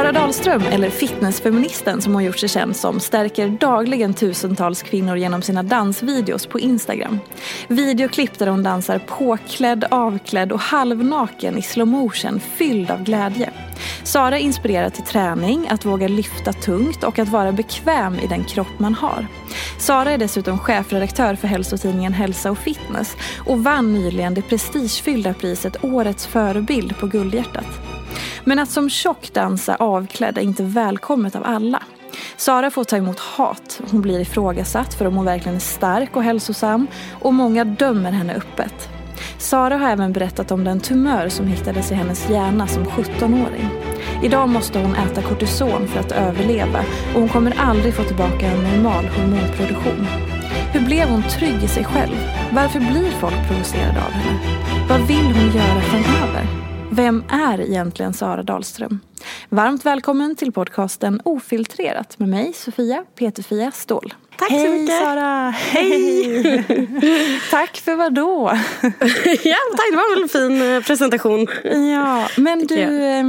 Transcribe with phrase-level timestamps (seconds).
[0.00, 5.42] Sara Dahlström, eller fitnessfeministen som hon gjort sig känd som, stärker dagligen tusentals kvinnor genom
[5.42, 7.18] sina dansvideos på Instagram.
[7.68, 13.50] Videoklipp där hon dansar påklädd, avklädd och halvnaken i slow motion, fylld av glädje.
[14.02, 18.78] Sara inspirerar till träning, att våga lyfta tungt och att vara bekväm i den kropp
[18.78, 19.26] man har.
[19.78, 25.84] Sara är dessutom chefredaktör för hälsotidningen Hälsa och Fitness och vann nyligen det prestigefyllda priset
[25.84, 27.99] Årets förebild på Guldhjärtat.
[28.44, 31.82] Men att som tjock dansa avklädd är inte välkommet av alla.
[32.36, 33.80] Sara får ta emot hat.
[33.90, 36.86] Hon blir ifrågasatt för om hon verkligen är stark och hälsosam
[37.20, 38.88] och många dömer henne öppet.
[39.38, 43.70] Sara har även berättat om den tumör som hittades i hennes hjärna som 17-åring.
[44.22, 46.78] Idag måste hon äta kortison för att överleva
[47.14, 50.06] och hon kommer aldrig få tillbaka en normal hormonproduktion.
[50.72, 52.16] Hur blev hon trygg i sig själv?
[52.52, 54.38] Varför blir folk provocerade av henne?
[54.88, 56.69] Vad vill hon göra framöver?
[56.92, 59.00] Vem är egentligen Sara Dahlström?
[59.48, 64.14] Varmt välkommen till podcasten Ofiltrerat med mig Sofia Peterfia Ståhl.
[64.38, 64.98] Tack Hej, så mycket.
[64.98, 65.50] Sara!
[65.50, 66.64] Hej!
[67.50, 68.50] Tack för vad då?
[69.44, 69.90] ja, tack.
[69.90, 71.46] Det var väl en fin eh, presentation.
[71.92, 73.04] Ja, men du...
[73.04, 73.24] eh,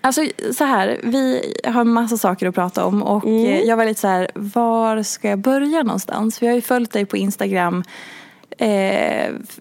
[0.00, 0.22] Alltså
[0.52, 3.44] så här, vi har massa saker att prata om och Mm.
[3.46, 6.38] eh, jag var lite så här, var ska jag börja någonstans?
[6.38, 7.84] För jag har ju följt dig på Instagram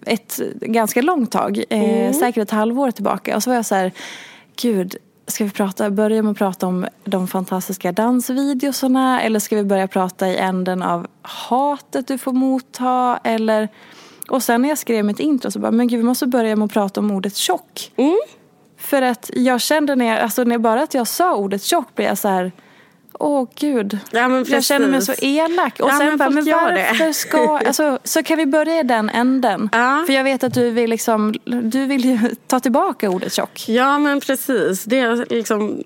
[0.05, 2.13] ett ganska långt tag, eh, Mm.
[2.13, 3.35] säkert ett halvår tillbaka.
[3.35, 3.91] Och så var jag så här,
[4.61, 4.95] gud,
[5.27, 9.87] ska vi prata, börja med att prata om de fantastiska dansvideosarna eller ska vi börja
[9.87, 13.67] prata i änden av hatet du får motta eller
[14.29, 16.65] och sen när jag skrev mitt intro så bara, men gud vi måste börja med
[16.65, 17.91] att prata om ordet tjock.
[17.95, 18.17] Mm.
[18.77, 22.07] För att jag kände när jag, alltså när bara att jag sa ordet tjock blev
[22.07, 22.51] jag så här,
[23.19, 23.99] åh gud.
[24.11, 25.79] Ja, men jag känner mig så elak.
[25.79, 26.87] Och Ja, sen men bara, men gör det.
[26.89, 29.69] varför ska, alltså, så kan vi börja i den änden.
[29.71, 30.03] Ja.
[30.07, 33.65] För jag vet att du vill liksom, du vill ju ta tillbaka ordet tjock.
[33.69, 34.83] Ja, men precis.
[34.83, 35.83] Det är liksom...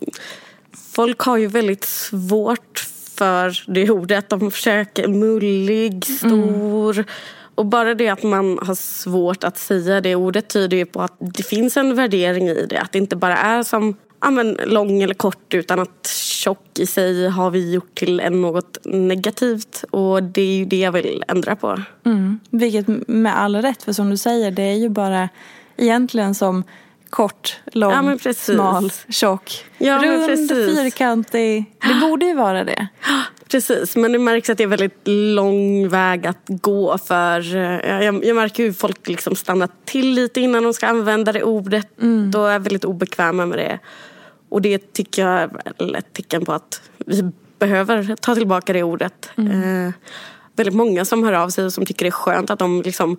[0.94, 4.30] Folk har ju väldigt svårt för det ordet.
[4.30, 7.06] De försöker mullig, stor.
[7.56, 11.14] Och bara det att man har svårt att säga det ordet tyder ju på att
[11.20, 12.78] det finns en värdering i det.
[12.80, 13.96] Att det inte bara är som
[14.28, 18.42] ja, men, lång eller kort utan att tjock i sig har vi gjort till en
[18.42, 19.84] något negativt.
[19.90, 21.82] Och det är ju det jag vill ändra på.
[22.06, 22.40] Mm.
[22.50, 25.30] Vilket med all rätt, för som du säger, det är ju bara
[25.78, 26.64] egentligen som
[27.10, 31.66] kort, lång, Ja, smal, tjock, Ja, rund, fyrkantig.
[31.88, 32.88] Det borde ju vara det.
[33.52, 38.26] Precis, men det märks att det är väldigt lång väg att gå för eh, jag,
[38.26, 41.88] jag märker hur folk liksom stannar till lite innan de ska använda det ordet.
[42.32, 43.80] Då är jag väldigt obekväma med det.
[44.50, 49.30] Och det tycker jag är ett tecken på att vi behöver ta tillbaka det ordet.
[49.38, 49.94] Eh,
[50.56, 53.18] väldigt många som hör av sig och som tycker det är skönt att de liksom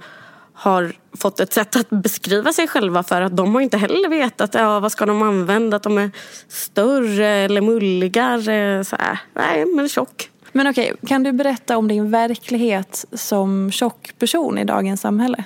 [0.52, 4.54] har fått ett sätt att beskriva sig själva för att de har inte heller vetat
[4.54, 6.10] ja, vad ska de använda, att de är
[6.48, 8.84] större eller mulligare.
[8.84, 9.18] Så här.
[9.34, 10.30] Nej, men tjock.
[10.52, 15.44] Men okej, kan du berätta om din verklighet som tjock person i dagens samhälle?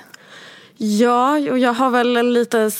[0.77, 2.71] Ja, och jag har väl en lite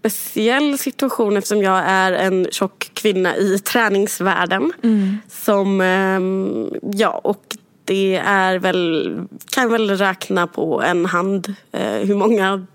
[0.00, 4.72] speciell situation eftersom jag är en tjock kvinna i träningsvärlden.
[5.28, 9.18] Som, ehm, ja, och det är väl,
[9.50, 12.66] kan väl räkna på en hand eh, hur många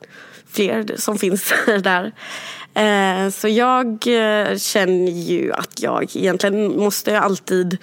[0.47, 2.11] fler som finns där.
[2.73, 7.77] Eh, så jag eh, känner ju att jag egentligen måste alltid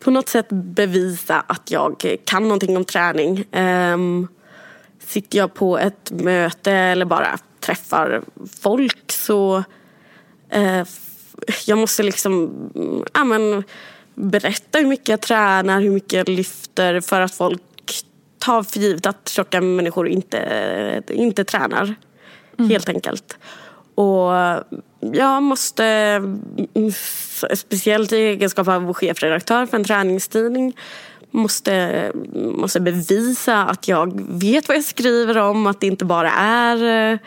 [0.00, 3.44] på något sätt bevisa att jag kan någonting om träning.
[3.52, 4.28] Ehm,
[5.06, 8.22] sitter jag på ett möte eller bara träffar
[8.60, 9.64] folk så
[10.50, 10.86] eh,
[11.66, 12.50] jag måste liksom
[13.14, 13.64] ja, men,
[14.14, 17.62] berätta hur mycket jag tränar, hur mycket jag lyfter för att folk
[18.38, 21.94] tar för givet att tjocka människor inte, inte tränar.
[22.58, 22.70] Mm.
[22.70, 23.38] Helt enkelt.
[23.94, 24.32] Och
[25.00, 26.20] jag måste,
[27.54, 30.76] speciellt i egenskap av chefredaktör för en träningstidning,
[31.30, 35.66] måste, måste bevisa att jag vet vad jag skriver om.
[35.66, 37.18] Att det inte bara är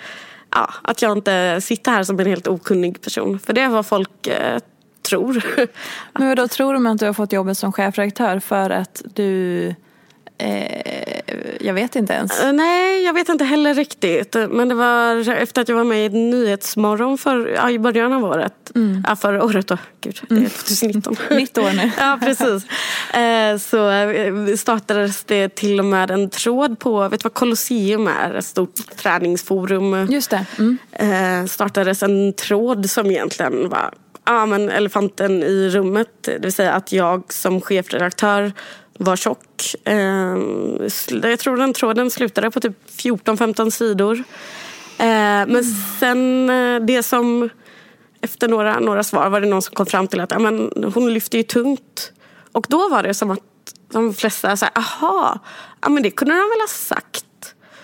[0.56, 3.40] ja, att jag inte sitter här som en helt okunnig person.
[3.40, 4.60] För det är vad folk eh,
[5.02, 5.44] tror.
[6.13, 9.75] Men då tror de att du har fått jobbet som chefredaktör för att du
[10.38, 11.22] Eh,
[11.60, 12.44] jag vet inte ens.
[12.44, 14.36] Uh, nej, jag vet inte heller riktigt.
[14.50, 18.24] Men det var efter att jag var med i Nyhetsmorgon för, ja, i början av
[18.24, 18.72] året.
[18.76, 19.04] Mm.
[19.08, 19.78] Ja, förra året då.
[20.02, 21.16] Gud, det är 2019.
[21.30, 21.38] Mm.
[21.38, 21.92] Nytt år nu.
[21.98, 22.66] ja, precis.
[23.14, 28.08] Eh, så eh, startades det till och med en tråd på, vet du vad Colosseum
[28.08, 28.34] är?
[28.34, 30.08] Ett stort träningsforum.
[30.12, 30.46] Just det.
[30.58, 30.78] Mm.
[30.92, 33.94] Eh, startades en tråd som egentligen var
[34.26, 36.10] ja, men elefanten i rummet.
[36.22, 38.54] Det vill säga att jag som chefredaktör
[39.00, 39.76] var tjock.
[39.84, 40.90] Ehm,
[41.24, 44.24] jag tror den tråden slutade på typ 14-15 sidor.
[44.98, 45.64] Ehm, men
[46.00, 47.50] sen eh, det som
[48.22, 51.14] efter några, några svar var det någon som kom fram till att ja, men, hon
[51.14, 52.12] lyfter ju tungt.
[52.52, 53.40] Och då var det som att
[53.92, 55.40] de flesta sa, aha,
[55.82, 57.26] ja, men det kunde de väl ha sagt.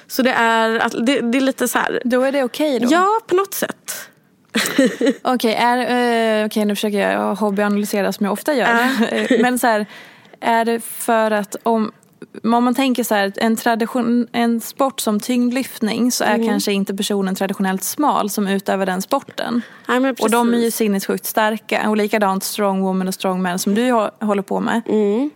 [0.08, 2.02] Så det är, det, det är lite så här.
[2.06, 2.94] Då är det okej okay då?
[2.94, 4.10] Ja, på något sätt.
[5.22, 9.42] okej, okay, uh, okay, nu försöker jag hobbyanalysera som jag ofta gör.
[9.42, 9.86] Men så här,
[10.42, 11.92] är det för att om,
[12.44, 16.48] om man tänker så här, en, tradition, en sport som tyngdlyftning så är mm.
[16.48, 19.62] kanske inte personen traditionellt smal som utövar den sporten.
[19.88, 21.90] Nej, och de är ju sinnessjukt starka.
[21.90, 24.82] Och likadant strongwoman och strongman som du håller på med.
[24.88, 25.30] Mm.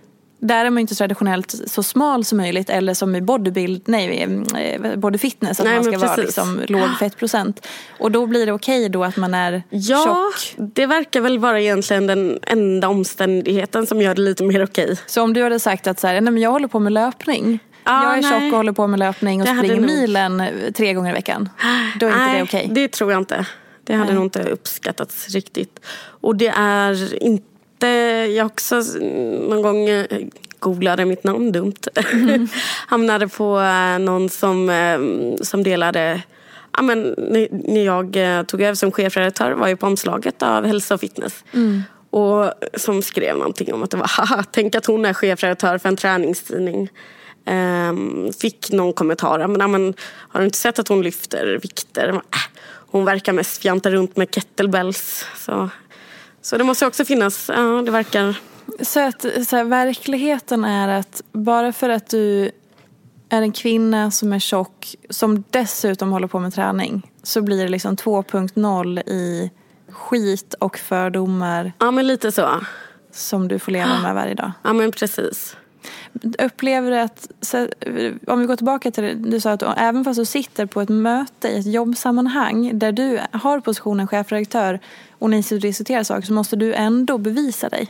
[0.47, 4.23] Där är man inte traditionellt så smal som möjligt eller som i bodybuild, nej,
[4.55, 7.67] eh, body fitness, att nej, man ska vara liksom låg fettprocent.
[7.99, 10.67] Och då blir det okej okay då att man är ja, tjock?
[10.73, 14.83] det verkar väl vara egentligen den enda omständigheten som gör det lite mer okej.
[14.83, 14.95] Okay.
[15.05, 17.59] Så om du hade sagt att så här, nej, men jag håller på med löpning.
[17.83, 18.31] Ah, jag är nej.
[18.31, 20.43] tjock och håller på med löpning och det springer milen
[20.75, 21.49] tre gånger i veckan.
[21.99, 22.61] Då är inte nej, det okej?
[22.61, 22.73] Okay.
[22.73, 23.45] det tror jag inte.
[23.83, 24.15] Det hade nej.
[24.15, 25.79] nog inte uppskattats riktigt.
[26.21, 27.54] Och det är inte
[28.35, 28.75] jag också
[29.49, 30.05] någon gång eh,
[30.59, 31.87] googlade mitt namn dumt.
[32.13, 32.47] Mm.
[32.87, 34.99] Hamnade på eh, någon som, eh,
[35.43, 36.21] som delade
[36.77, 37.15] ja, men,
[37.51, 38.17] när jag
[38.47, 41.43] tog över som chefredaktör var ju på omslaget av Hälsa och fitness.
[41.53, 41.83] Mm.
[42.09, 45.89] Och som skrev någonting om att det var haha, tänk att hon är chefredaktör för
[45.89, 46.89] en träningstidning.
[47.89, 52.09] Um, fick någon kommentar, men, men har du inte sett att hon lyfter vikter?
[52.09, 52.21] Äh,
[52.95, 55.25] hon verkar mest fjanta runt med kettlebells.
[55.37, 55.69] Så
[56.45, 58.39] så det måste också finnas, ja det verkar...
[58.81, 62.51] Så att så här, verkligheten är att bara för att du
[63.29, 67.67] är en kvinna som är tjock som dessutom håller på med träning så blir det
[67.69, 69.51] liksom 2.0 i
[69.89, 71.73] skit och fördomar.
[71.79, 72.49] Ja men lite så.
[73.11, 74.51] Som du får leva med varje dag.
[74.63, 75.57] Ja men precis.
[76.39, 77.27] Upplever du att,
[78.27, 80.89] om vi går tillbaka till det, du sa att även fast du sitter på ett
[80.89, 84.79] möte i ett jobbsammanhang där du har positionen chefredaktör
[85.19, 87.87] och ni diskuterar saker så måste du ändå bevisa dig.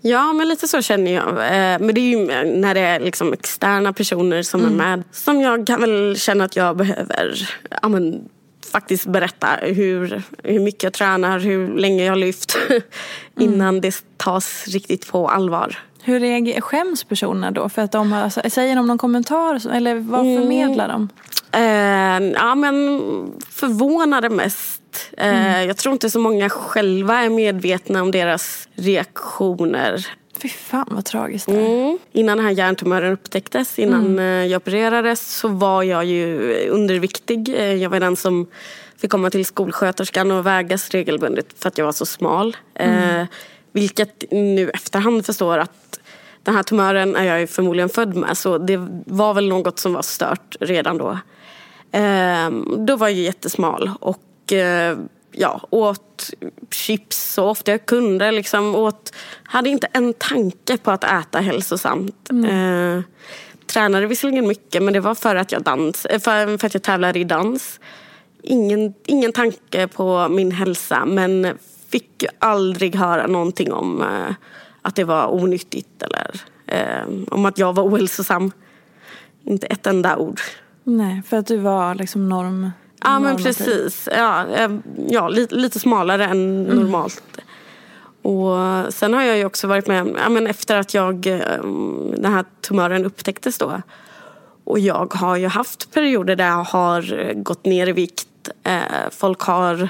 [0.00, 1.28] Ja, men lite så känner jag.
[1.28, 2.26] Eh, men det är ju
[2.60, 4.72] när det är liksom externa personer som mm.
[4.72, 7.50] är med som jag kan väl känna att jag behöver
[7.82, 8.28] ja, men,
[8.72, 12.56] faktiskt berätta hur, hur mycket jag tränar, hur länge jag har lyft
[13.38, 13.80] innan mm.
[13.80, 15.78] det tas riktigt på allvar.
[16.02, 17.68] Hur reagerar, skäms personerna då?
[17.68, 20.40] För att de har, säger de någon kommentar eller vad mm.
[20.40, 21.08] förmedlar de?
[21.52, 23.00] Eh, ja men
[23.50, 24.82] förvånade mest.
[25.16, 25.68] Eh, mm.
[25.68, 30.06] Jag tror inte så många själva är medvetna om deras reaktioner.
[30.42, 31.98] Fy fan vad tragiskt det mm.
[32.12, 34.18] Innan den här hjärntumören upptäcktes, innan mm.
[34.18, 37.48] Eh, jag opererades så var jag ju underviktig.
[37.48, 38.46] Eh, jag var den som
[38.96, 42.56] fick komma till skolsköterskan och vägas regelbundet för att jag var så smal.
[42.74, 43.20] Mm.
[43.20, 43.26] Eh,
[43.72, 46.00] vilket nu efterhand förstår att
[46.42, 50.02] den här tumören är jag förmodligen född med så det var väl något som var
[50.02, 51.18] stört redan då.
[51.92, 54.98] Eh, då var jag jättesmal och eh,
[55.32, 56.30] ja, åt
[56.70, 58.30] chips så ofta jag kunde.
[58.30, 62.30] Liksom, åt, hade inte en tanke på att äta hälsosamt.
[62.30, 62.44] Mm.
[62.98, 63.02] Eh,
[63.66, 66.82] tränade visserligen mycket men det var för att jag, dans, eh, för, för att jag
[66.82, 67.80] tävlade i dans.
[68.42, 71.58] Ingen, ingen tanke på min hälsa men
[71.90, 74.34] fick aldrig höra någonting om eh,
[74.82, 76.30] att det var onyttigt eller
[76.66, 78.52] eh, om att jag var ohälsosam.
[79.44, 80.40] Inte ett enda ord.
[80.84, 82.70] Nej, för att du var liksom norm...
[83.02, 84.08] Ja men precis.
[84.16, 84.70] Ja, eh,
[85.08, 86.76] ja, lite, lite smalare än mm.
[86.76, 87.38] normalt.
[88.22, 88.56] Och
[88.94, 91.20] sen har jag ju också varit med, ja, men efter att jag,
[92.16, 93.82] den här tumören upptäcktes då.
[94.64, 98.50] Och jag har ju haft perioder där jag har gått ner i vikt.
[99.10, 99.88] Folk har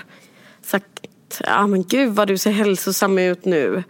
[0.63, 1.01] sagt,
[1.47, 3.83] ah, men gud vad du ser hälsosam ut nu.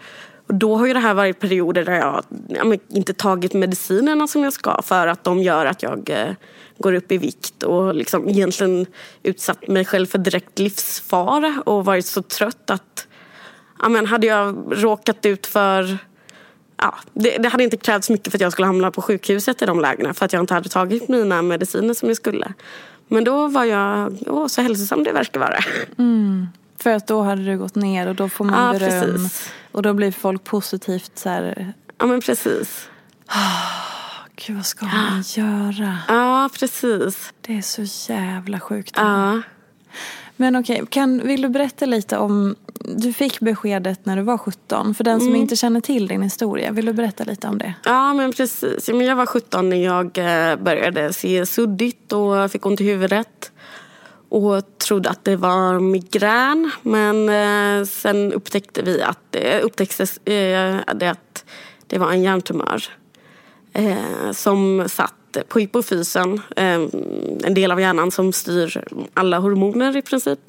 [0.47, 4.45] Och då har ju det här varit perioder där jag ja, inte tagit medicinerna som
[4.45, 6.35] jag ska för att de gör att jag eh,
[6.79, 8.87] går upp i vikt och liksom egentligen
[9.23, 13.07] utsatt mig själv för direkt livsfara och varit så trött att
[13.83, 15.99] ja, men hade jag råkat ut för
[16.83, 19.67] Ja, det, det, hade inte krävts mycket för att jag skulle hamna på sjukhuset i
[19.67, 22.53] de lägena för att jag inte hade tagit mina mediciner som jag skulle.
[23.09, 25.59] Men då var jag åh, så hälsosam det verkar vara.
[25.99, 26.49] Mm.
[26.81, 29.13] För att då hade du gått ner och då får man ja, beröm.
[29.13, 29.53] Precis.
[29.73, 31.73] Och då blir folk positivt så här...
[31.99, 32.89] Ja men precis.
[33.29, 33.91] Oh,
[34.37, 35.99] Gud vad ska man göra?
[36.09, 37.33] Ja precis.
[37.41, 38.95] Det är så jävla sjukt.
[38.97, 39.41] Ja.
[40.37, 42.57] Men okej, okay, vill du berätta lite om...
[42.75, 44.95] Du fick beskedet när du var 17.
[44.95, 45.41] För den som mm.
[45.41, 47.75] inte känner till din historia, vill du berätta lite om det?
[47.85, 48.89] Ja, men precis.
[48.89, 53.53] Jag var 17 när jag eh, började se suddigt och fick ont i huvudet
[54.31, 56.71] och trodde att det var migrän.
[56.83, 61.45] Men eh, sen upptäckte vi att det upptäcktes eh, att
[61.87, 62.85] det var en hjärntumör
[63.73, 65.15] eh, som satt
[65.49, 68.85] på hypofysen, en del av hjärnan som styr
[69.15, 70.41] alla hormoner i princip.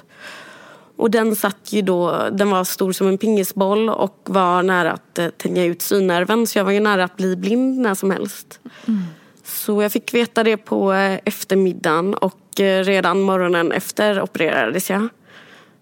[0.95, 5.19] Och den satt ju då, den var stor som en pingisboll och var nära att
[5.37, 8.59] tänja ut synnerven så jag var ju nära att bli blind när som helst.
[8.87, 9.03] Mm.
[9.43, 15.07] Så jag fick veta det på eh, eftermiddagen och eh, redan morgonen efter opererades jag.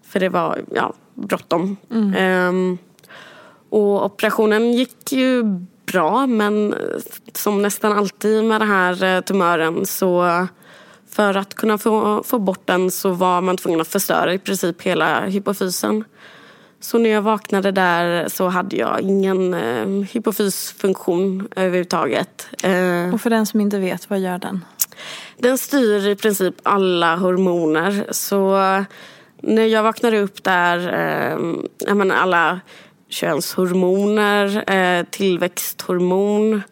[0.06, 1.76] För det var ja, bråttom.
[1.90, 2.48] Mm.
[2.48, 2.78] Um,
[3.70, 5.42] och operationen gick ju
[5.86, 6.74] bra men
[7.32, 10.46] som nästan alltid med den här eh, tumören så
[11.10, 14.82] för att kunna få, få bort den så var man tvungen att förstöra i princip
[14.82, 16.04] hela hypofysen.
[16.80, 22.48] Så när jag vaknade där så hade jag ingen eh, hypofysfunktion överhuvudtaget.
[22.62, 24.64] Eh, och för den som inte vet, vad gör den?
[25.38, 28.06] Den styr i princip alla hormoner.
[28.10, 28.56] Så
[29.42, 30.78] när jag vaknade upp där,
[31.88, 32.60] eh, menar alla
[33.08, 36.62] könshormoner, eh, tillväxthormon,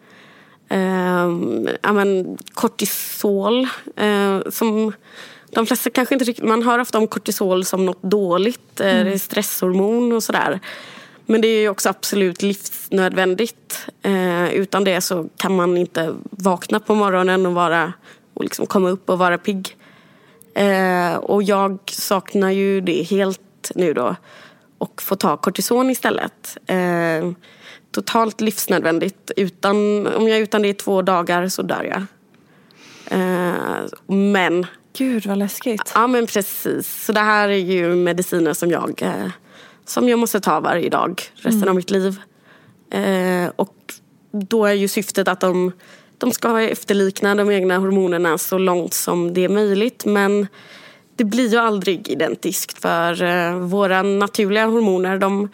[0.69, 1.29] eh,
[1.81, 4.93] ja, men kortisol eh, som
[5.51, 9.19] de flesta kanske inte riktigt, man hör ofta om kortisol som något dåligt, mm.
[9.19, 10.59] stresshormon och sådär.
[11.25, 13.87] Men det är också absolut livsnödvändigt.
[14.01, 17.93] Eh, utan det så kan man inte vakna på morgonen och, vara,
[18.33, 19.77] och liksom komma upp och vara pigg.
[20.53, 24.15] Eh, och jag saknar ju det helt nu då.
[24.77, 26.57] Och får ta kortison istället.
[26.67, 27.31] Eh,
[27.91, 29.31] totalt livsnödvändigt.
[29.35, 32.03] Utan, om jag är utan det i två dagar så dör jag.
[33.19, 34.65] Eh, men
[34.99, 35.91] Gud vad läskigt.
[35.95, 37.05] Ja men precis.
[37.05, 39.31] Så det här är ju mediciner som jag, eh,
[39.85, 41.69] som jag måste ta varje dag resten mm.
[41.69, 42.19] av mitt liv.
[42.91, 43.75] Eh, och
[44.31, 45.71] då är ju syftet att de,
[46.17, 50.05] de ska efterlikna de egna hormonerna så långt som det är möjligt.
[50.05, 50.47] Men
[51.15, 55.49] det blir ju aldrig identiskt för eh, våra naturliga hormoner de,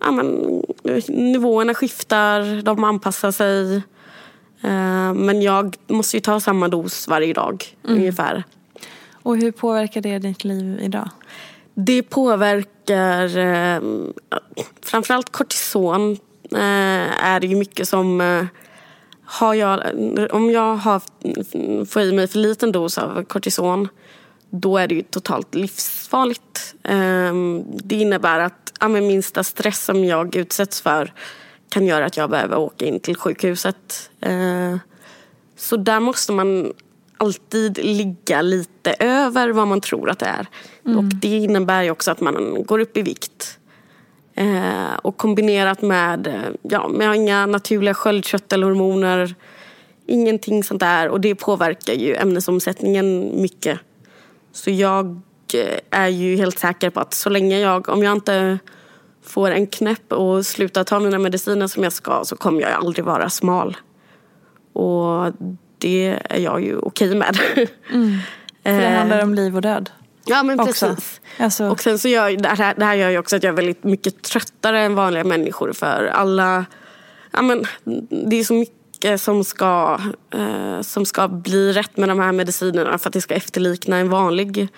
[0.00, 0.62] ja, men,
[1.08, 3.76] nivåerna skiftar, de anpassar sig.
[4.62, 7.98] Eh, men jag måste ju ta samma dos varje dag mm.
[7.98, 8.44] ungefär.
[9.28, 11.10] Och hur påverkar det ditt liv idag?
[11.74, 13.80] Det påverkar eh,
[14.82, 16.12] framförallt kortison.
[16.52, 18.44] Eh, är det ju mycket som eh,
[19.24, 19.80] har jag,
[20.30, 21.02] om jag har,
[21.84, 23.88] får i mig för liten dos av kortison
[24.50, 26.74] då är det ju totalt livsfarligt.
[26.82, 27.34] Eh,
[27.84, 31.12] det innebär att ja, minsta stress som jag utsätts för
[31.68, 34.10] kan göra att jag behöver åka in till sjukhuset.
[34.20, 34.76] Eh,
[35.56, 36.72] så där måste man
[37.18, 40.46] alltid ligga lite över vad man tror att det är.
[40.86, 40.98] Mm.
[40.98, 43.58] Och det innebär ju också att man går upp i vikt.
[44.34, 46.28] Eh, och kombinerat med,
[46.62, 49.34] ja, med inga naturliga sköldkörtelhormoner,
[50.06, 51.08] ingenting sånt där.
[51.08, 53.80] Och det påverkar ju ämnesomsättningen mycket.
[54.52, 55.20] Så jag
[55.54, 58.58] eh, är ju helt säker på att så länge jag, om jag inte
[59.22, 63.04] får en knäpp och slutar ta mina mediciner som jag ska så kommer jag aldrig
[63.04, 63.76] vara smal.
[64.72, 65.32] Och
[65.78, 67.38] det är jag ju okej med.
[67.90, 68.18] Mm.
[68.62, 69.90] För det handlar om liv och död.
[70.26, 71.20] Ja men precis.
[71.38, 71.68] Alltså.
[71.68, 73.84] Och sen så gör det här, det här gör ju också att jag är väldigt
[73.84, 76.64] mycket tröttare än vanliga människor för alla,
[77.30, 77.64] ja men
[78.28, 82.98] det är så mycket som ska, eh, som ska bli rätt med de här medicinerna
[82.98, 84.68] för att det ska efterlikna en vanlig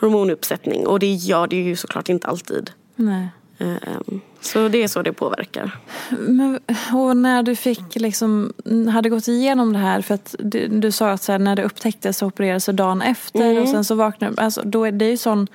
[0.00, 2.70] hormonuppsättning och det gör det ju såklart inte alltid.
[2.96, 3.28] Nej.
[3.58, 5.70] Ehm, så det är så det påverkar.
[6.10, 6.60] Men,
[6.92, 8.52] och när du fick liksom,
[8.92, 11.62] hade gått igenom det här, för att du, du sa att så här, när det
[11.62, 13.62] upptäcktes så opererades du dagen efter Mm.
[13.62, 15.46] och sen så vaknade alltså, då är det ju sån,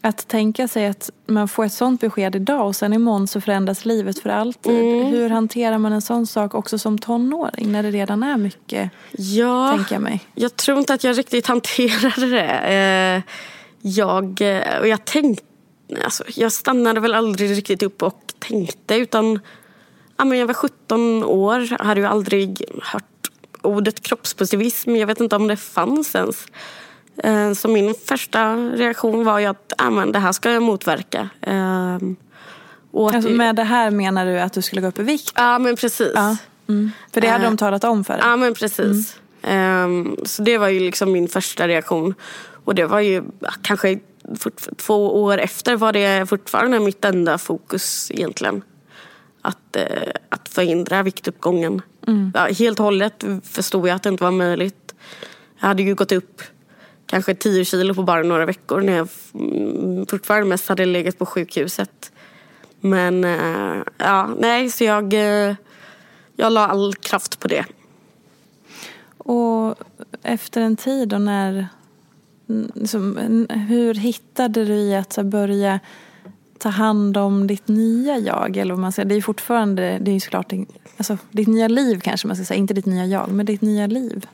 [0.00, 3.84] att tänka sig att man får ett sånt besked idag och sen imorgon så förändras
[3.84, 4.72] livet för alltid.
[4.80, 5.06] Mm.
[5.06, 9.72] Hur hanterar man en sån sak också som tonåring när det redan är mycket, Ja,
[9.76, 10.20] tänker jag mig?
[10.34, 12.48] jag tror inte att jag riktigt hanterade det.
[12.74, 13.22] Eh,
[13.86, 15.44] Jag, eh, och jag tänkte,
[16.04, 19.40] alltså, jag stannade väl aldrig riktigt upp och tänkte utan
[20.16, 23.04] ja, men jag var 17 år, hade ju aldrig hört
[23.62, 24.96] ordet kroppspositivism.
[24.96, 26.46] Jag vet inte om det fanns ens.
[27.16, 31.28] Eh, Så min första reaktion var ju att ja, men det här ska jag motverka.
[31.40, 35.32] Eh, att, Alltså, med det här menar du att du skulle gå upp i vikt?
[35.36, 36.12] Ja men precis.
[36.14, 36.36] Ja.
[36.68, 36.90] Mm.
[37.12, 38.22] För det hade Eh, de talat om för dig?
[38.26, 39.16] Ja men precis.
[39.42, 42.14] Ehm, så det var ju liksom min första reaktion.
[42.64, 43.22] Och det var ju
[43.62, 43.98] kanske
[44.76, 48.62] två år efter var det fortfarande mitt enda fokus egentligen.
[49.42, 51.82] Att, eh, att förhindra viktuppgången.
[52.34, 54.94] Ja, helt och hållet förstod jag att det inte var möjligt.
[55.60, 56.42] Jag hade ju gått upp
[57.06, 61.26] kanske 10 kilo på bara några veckor när jag mm, fortfarande mest hade legat på
[61.26, 62.12] sjukhuset.
[62.80, 65.54] Men eh, ja, nej, så jag, eh,
[66.36, 67.64] jag la all kraft på det.
[69.18, 69.74] Och
[70.22, 71.68] efter en tid då när...
[72.46, 75.80] Liksom, hur hittade du i att börja
[76.58, 78.56] ta hand om ditt nya jag?
[78.56, 79.08] Eller vad man säger.
[79.08, 80.52] Det är ju fortfarande, det är ju såklart
[80.96, 82.58] alltså, ditt nya liv kanske man ska säga.
[82.58, 84.26] Inte ditt nya jag, men ditt nya liv.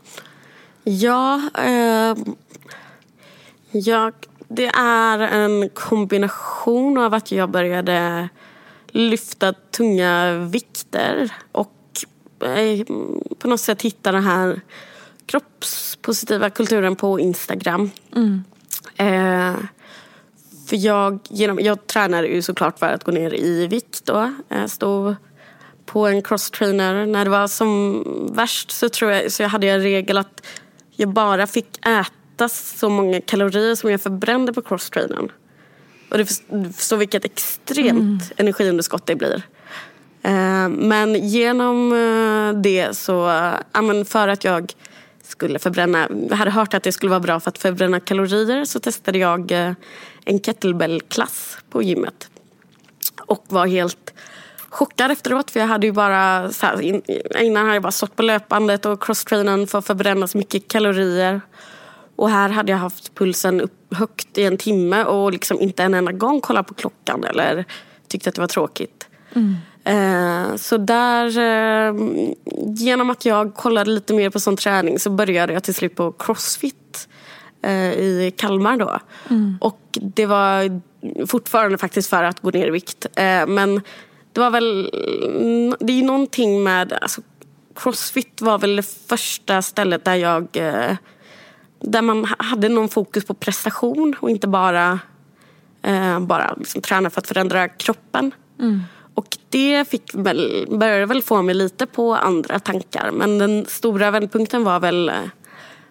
[0.84, 2.16] Ja, eh,
[3.70, 4.12] jag,
[4.48, 8.28] det är en kombination av att jag började
[8.88, 11.74] lyfta tunga vikter och
[12.44, 12.86] eh,
[13.38, 14.60] på något sätt hitta den här
[15.30, 17.90] kroppspositiva kulturen på Instagram.
[18.96, 19.54] Eh,
[20.68, 24.34] för jag, genom, jag tränade ju såklart för att gå ner i vikt då.
[24.48, 25.14] Jag stod
[25.86, 27.06] på en crosstrainer.
[27.06, 30.46] När det var som värst så, tror jag, så jag hade jag en regel att
[30.90, 35.32] jag bara fick äta så många kalorier som jag förbrände på crosstrainern.
[36.10, 39.42] Och du först- du förstår vilket extremt energiunderskott det blir.
[40.22, 44.72] Eh, Men genom eh, det så, eh, för att jag
[45.30, 48.80] skulle förbränna, jag hade hört att det skulle vara bra för att förbränna kalorier så
[48.80, 49.72] testade jag eh,
[50.24, 52.30] en kettlebell-klass på gymmet.
[53.26, 54.14] Och var helt
[54.68, 56.82] chockad efteråt för jag hade ju bara, så här,
[57.42, 61.40] innan hade jag bara stått på löpbandet och crosstrainern för att förbränna så mycket kalorier.
[62.16, 65.94] Och här hade jag haft pulsen upp högt i en timme och liksom inte en
[65.94, 67.64] enda gång kollat på klockan eller
[68.08, 69.08] tyckte att det var tråkigt.
[69.34, 69.56] Mm.
[69.84, 71.94] Eh, så där, eh,
[72.66, 76.12] genom att jag kollade lite mer på sån träning så började jag till slut på
[76.12, 77.08] crossfit
[77.62, 78.98] eh, i Kalmar då.
[79.60, 80.80] Och det var
[81.26, 83.06] fortfarande faktiskt för att gå ner i vikt.
[83.46, 83.80] Men
[84.32, 84.90] det var väl,
[85.80, 87.20] det är ju någonting med, alltså,
[87.74, 90.48] crossfit var väl det första stället där jag
[91.80, 94.98] där man ha- hade någon fokus på prestation och inte bara,
[96.20, 98.32] bara liksom träna för att förändra kroppen.
[99.14, 103.10] Och det fick väl, började väl få mig lite på andra tankar.
[103.10, 105.14] Men den stora vändpunkten var väl eh,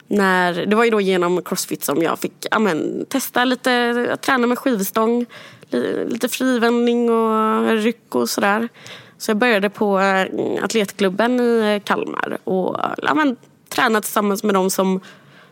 [0.07, 4.47] när, det var ju då genom crossfit som jag fick ja, men, testa lite, träna
[4.47, 5.25] med skivstång,
[6.07, 8.69] lite frivändning och ryck och sådär.
[9.17, 13.35] Så jag började på eh, atletklubben i eh, Kalmar och ja, men,
[13.69, 14.99] tränade tillsammans med de som,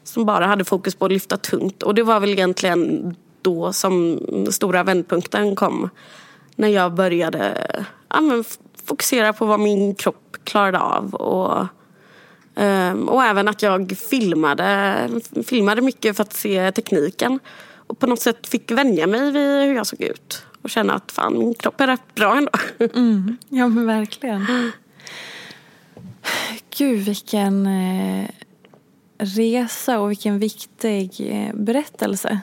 [0.04, 1.84] som bara hade fokus på att lyfta tungt.
[1.84, 5.90] Och det var väl egentligen då som den stora vändpunkten kom.
[6.58, 7.68] När jag började
[8.10, 8.44] ja, men,
[8.86, 11.14] fokusera på vad min kropp klarade av.
[11.14, 11.68] Och,
[12.58, 15.10] Ehm, och även att jag filmade,
[15.48, 17.40] filmade mycket för att se tekniken.
[17.88, 20.46] Och på något sätt fick vänja mig vid hur jag såg ut.
[20.62, 22.52] Och känna att fan, min kropp är rätt bra ändå.
[23.50, 24.46] Ja, men verkligen.
[26.78, 28.30] Gud, vilken eh,
[29.18, 32.40] resa och vilken viktig eh, berättelse.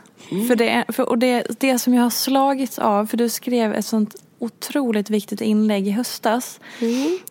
[0.49, 3.87] För det, för, och det, det som jag har slagits av, för du skrev ett
[3.87, 6.61] sånt otroligt viktigt inlägg i höstas.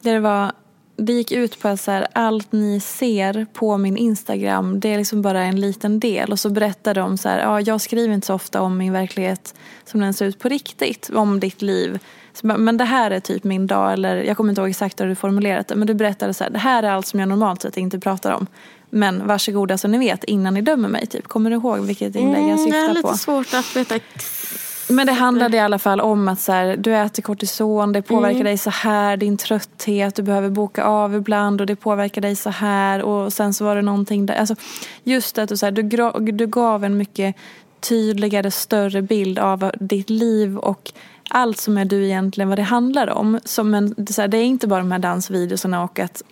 [0.01, 0.51] Där det var
[0.95, 4.97] det gick ut på att så här, allt ni ser på min Instagram det är
[4.97, 6.31] liksom bara en liten del.
[6.31, 9.55] Och så berättade de så här, ja, jag skriver inte så ofta om min verklighet
[9.85, 11.99] som den ser ut på riktigt, om ditt liv.
[12.33, 15.07] Så, men det här är typ min dag, eller jag kommer inte ihåg exakt hur
[15.07, 15.75] du formulerat det.
[15.75, 18.31] Men du berättade så här, det här är allt som jag normalt sett inte pratar
[18.31, 18.47] om.
[18.93, 21.05] Men varsågoda så ni vet innan ni dömer mig.
[21.05, 21.27] Typ.
[21.27, 23.13] Kommer du ihåg vilket inlägg jag Mm, det syftar är lite på?
[23.17, 23.95] svårt att veta
[24.89, 28.43] Men det handlade i alla fall om att så här, du äter kortison, det påverkar
[28.43, 32.49] dig så här, din trötthet, du behöver boka av ibland och det påverkar dig så
[32.49, 33.01] här.
[33.01, 34.55] Och sen så var det någonting där, alltså
[35.03, 35.83] just att du, så här, du,
[36.31, 37.35] du gav en mycket
[37.79, 40.91] tydligare, större bild av ditt liv och
[41.29, 43.39] allt som är du egentligen vad det handlar om.
[43.45, 46.23] Som en, det är inte bara de här dansvideorna och att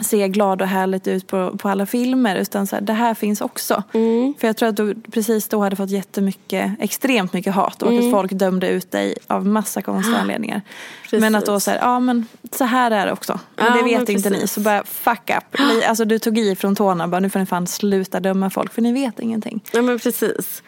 [0.00, 3.40] se glad och härligt ut på, på alla filmer utan så här, det här finns
[3.40, 3.82] också.
[3.92, 4.34] Mm.
[4.38, 8.04] För jag tror att du precis då hade fått jättemycket, extremt mycket hat och Mm.
[8.06, 10.62] att folk dömde ut dig av massa konstiga anledningar.
[11.02, 11.20] Precis.
[11.20, 13.40] Men att då så här, ja men så här är det också.
[13.56, 15.58] Men Ja, det vet men inte ni så bara fuck up.
[15.58, 18.72] Ni, alltså du tog i från tårna bara nu får ni fan sluta döma folk
[18.72, 19.60] för ni vet ingenting.
[19.72, 20.62] Ja men precis.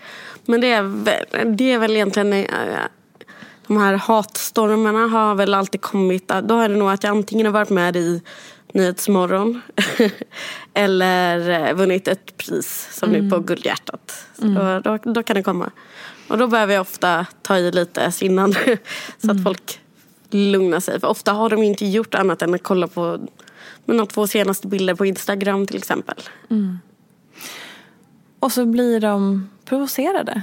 [0.44, 2.44] Men det är väl, det är väl egentligen eh,
[3.66, 6.28] de här hatstormarna har väl alltid kommit.
[6.42, 8.22] Då är det nog att jag antingen har varit med i
[8.72, 9.60] Nyhetsmorgon
[10.74, 14.26] eller eh, vunnit ett pris som nu på Guldhjärtat.
[14.38, 15.70] Så då, då, då kan det komma.
[16.28, 18.54] Och då behöver jag ofta ta i lite innan
[19.24, 19.80] så att folk
[20.30, 21.00] lugnar sig.
[21.00, 23.18] För ofta har de inte gjort annat än att kolla på
[23.84, 26.16] mina två senaste bilder på Instagram till exempel.
[28.38, 30.42] Och så blir de provocerade.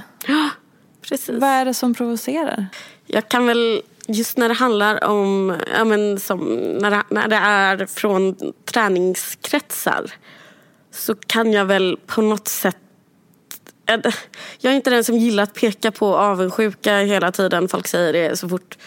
[1.08, 1.40] Precis.
[1.40, 2.66] Vad är det som provocerar?
[3.06, 7.36] Jag kan väl, just när det handlar om, ja men som, när, det, när det
[7.36, 10.12] är från träningskretsar
[10.90, 12.76] så kan jag väl på något sätt
[13.86, 13.98] eh,
[14.58, 17.68] jag är inte den som gillar att peka på avundsjuka hela tiden.
[17.68, 18.78] Folk säger det så fort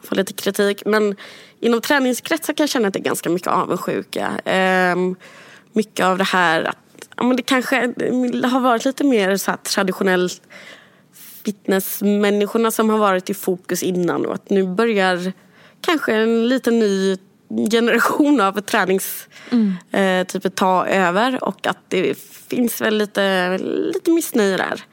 [0.00, 0.82] jag får lite kritik.
[0.86, 1.16] Men
[1.60, 4.40] inom träningskretsar kan jag känna att det är ganska mycket avundsjuka.
[4.44, 5.16] Ehm,
[5.72, 6.76] mycket av det här att
[7.16, 7.76] ja, men det kanske
[8.46, 10.42] har varit lite mer så här traditionellt
[11.44, 15.32] fitnessmänniskorna som har varit i fokus innan och att nu börjar
[15.80, 17.16] kanske en liten ny
[17.70, 23.58] generation av träningstyper typer ta över och att det finns väl lite,
[23.94, 24.84] lite missnöje där.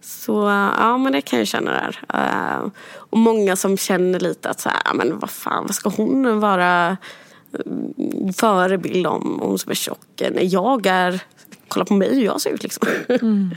[0.00, 0.32] Så
[0.78, 2.00] ja, men det kan jag känna där.
[2.14, 6.40] Eh, och många som känner lite att så här, men vad fan, vad ska hon
[6.40, 6.96] vara
[7.52, 10.20] eh, förebild om, om som är tjock?
[10.20, 11.20] När jag är,
[11.68, 12.88] kolla på mig hur jag ser ut liksom.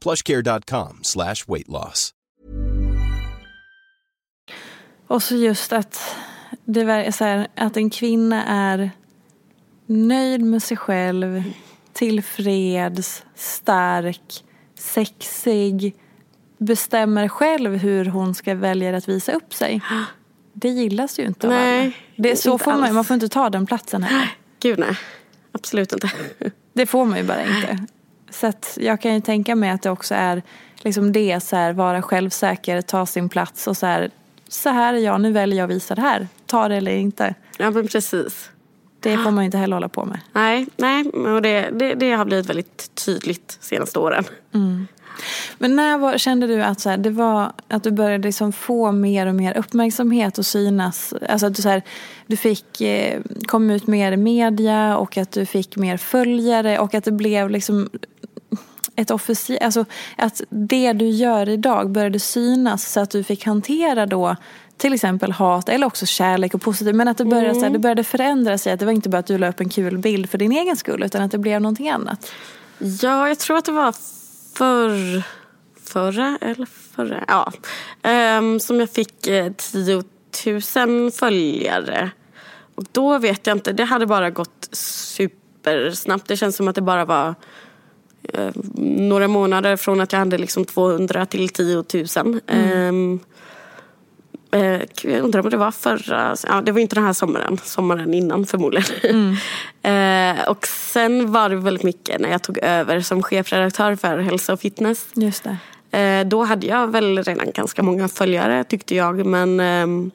[0.00, 2.14] plushcare.com slash weight loss.
[5.06, 6.16] Och så just att,
[6.64, 8.90] det är så här, att en kvinna är
[9.86, 11.42] nöjd med sig själv,
[11.92, 15.94] tillfreds, stark, sexig,
[16.58, 19.80] bestämmer själv hur hon ska välja att visa upp sig.
[20.52, 21.92] Det gillas ju inte av Nej, alla.
[22.16, 24.36] Det är så inte får man, man får inte ta den platsen heller.
[24.60, 24.98] Gud nej,
[25.52, 26.10] absolut inte.
[26.72, 27.86] Det får man ju bara inte.
[28.30, 30.42] Så jag kan ju tänka mig att det också är
[30.82, 34.10] liksom det, så här, vara självsäker, ta sin plats och så här,
[34.48, 36.28] så här är jag, nu väljer jag att visa det här.
[36.46, 37.34] Ta det eller inte.
[37.58, 38.50] Ja men precis.
[39.00, 40.20] Det får man ju inte heller hålla på med.
[40.32, 44.24] Nej, nej och det, det, det har blivit väldigt tydligt de senaste åren.
[45.58, 48.92] Men när var, kände du att, så här, det var, att du började liksom få
[48.92, 51.14] mer och mer uppmärksamhet och synas?
[51.28, 51.82] Alltså att du, så här,
[52.26, 56.94] du fick eh, kom ut mer i media och att du fick mer följare och
[56.94, 57.90] att det blev liksom
[58.98, 59.84] ett officiellt, alltså
[60.16, 64.36] att det du gör idag började synas så att du fick hantera då
[64.76, 66.94] till exempel hat eller också kärlek och positivt.
[66.94, 68.72] Men att det började, så här, det började förändra sig.
[68.72, 70.76] Att det var inte bara att du la upp en kul bild för din egen
[70.76, 72.32] skull utan att det blev någonting annat.
[72.78, 73.94] Ja, jag tror att det var
[74.54, 75.22] förr,
[75.84, 77.52] förra eller förra, ja.
[78.38, 80.02] Um, som jag fick eh, 10
[80.86, 82.10] 000 följare.
[82.74, 86.28] Och då vet jag inte, det hade bara gått supersnabbt.
[86.28, 87.34] Det känns som att det bara var
[88.74, 92.40] några månader från att jag hade liksom 200 till 10 000.
[92.46, 92.88] Mm.
[92.88, 93.20] Um,
[94.50, 98.14] Eh, jag undrar om det var förra, ja det var inte den här sommaren, sommaren
[98.14, 98.90] innan förmodligen.
[99.02, 99.36] Mm.
[100.38, 104.52] eh, och sen var det väldigt mycket när jag tog över som chefredaktör för hälsa
[104.52, 105.06] och fitness.
[105.14, 105.98] Just det.
[105.98, 110.12] Eh, då hade jag väl redan ganska många följare tyckte jag men eh,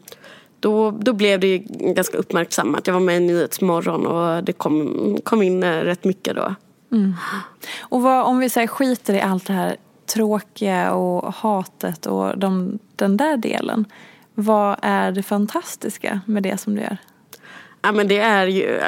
[0.59, 2.87] då, då blev det ganska uppmärksammat.
[2.87, 6.55] Jag var med i Nyhetsmorgon och det kom, kom in eh, rätt mycket då.
[6.93, 7.13] Mm.
[7.79, 12.79] Och vad, om vi säger skiter i allt det här tråkiga och hatet och de,
[12.95, 13.85] den där delen.
[14.35, 16.97] Vad är det fantastiska med det som du gör?
[17.81, 18.79] Ja, men det är ju,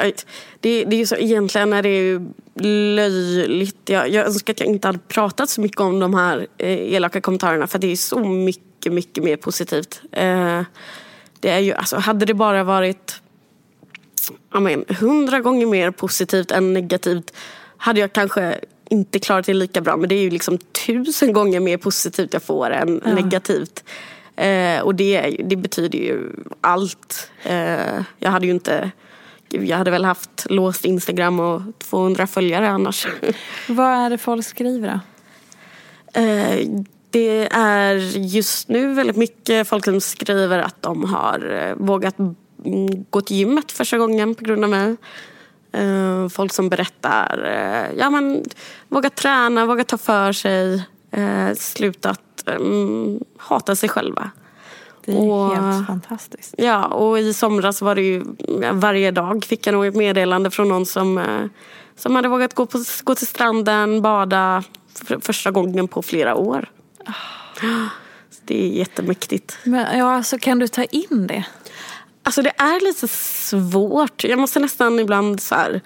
[0.60, 2.28] det, det är ju så, egentligen är det ju
[2.94, 3.88] löjligt.
[3.88, 7.20] Jag, jag önskar att jag inte hade pratat så mycket om de här eh, elaka
[7.20, 10.00] kommentarerna för det är så mycket, mycket mer positivt.
[10.12, 10.62] Eh,
[11.40, 13.20] det är ju, alltså, hade det bara varit
[15.00, 17.32] hundra gånger mer positivt än negativt
[17.76, 18.60] hade jag kanske
[18.90, 19.96] inte klarat det lika bra.
[19.96, 23.14] Men det är ju liksom tusen gånger mer positivt jag får än ja.
[23.14, 23.84] negativt.
[24.36, 27.30] Eh, och det, det betyder ju allt.
[27.42, 28.90] Eh, jag hade ju inte
[29.48, 33.06] jag hade väl haft låst Instagram och 200 följare annars.
[33.68, 35.00] Vad är det folk skriver då?
[36.20, 36.68] Eh,
[37.10, 42.14] det är just nu väldigt mycket folk som skriver att de har eh, vågat
[43.10, 44.96] gå till gymmet första gången på grund av mig.
[45.72, 48.44] Eh, folk som berättar, eh, ja men
[48.88, 50.84] våga träna, våga ta för sig,
[51.56, 54.30] slutat um, hatar sig själva.
[55.04, 56.54] Det är och, helt fantastiskt.
[56.58, 58.24] Ja, och i somras var det ju
[58.72, 61.24] varje dag fick jag nog ett meddelande från någon som,
[61.96, 64.62] som hade vågat gå, på, gå till stranden, bada
[64.94, 66.70] för första gången på flera år.
[67.06, 67.86] Oh.
[68.44, 69.58] Det är jättemäktigt.
[69.64, 71.44] Men, ja, alltså, kan du ta in det?
[72.26, 74.24] Alltså det är lite svårt.
[74.24, 75.80] Jag måste nästan ibland så här,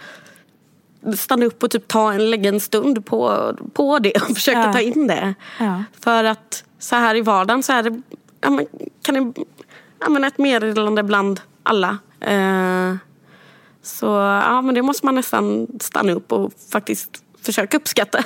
[1.17, 4.73] stanna upp och typ ta en, lägga en stund på, på det och försöka ja.
[4.73, 5.35] ta in det.
[5.59, 5.85] Ja.
[6.01, 8.03] För att så här i vardagen så är det,
[8.41, 8.67] ja, men,
[9.03, 9.45] kan det
[10.01, 11.99] ja, men ett meddelande bland alla.
[12.21, 12.95] Eh,
[13.83, 14.07] så
[14.45, 18.25] ja, men det måste man nästan stanna upp och faktiskt försöka uppskatta.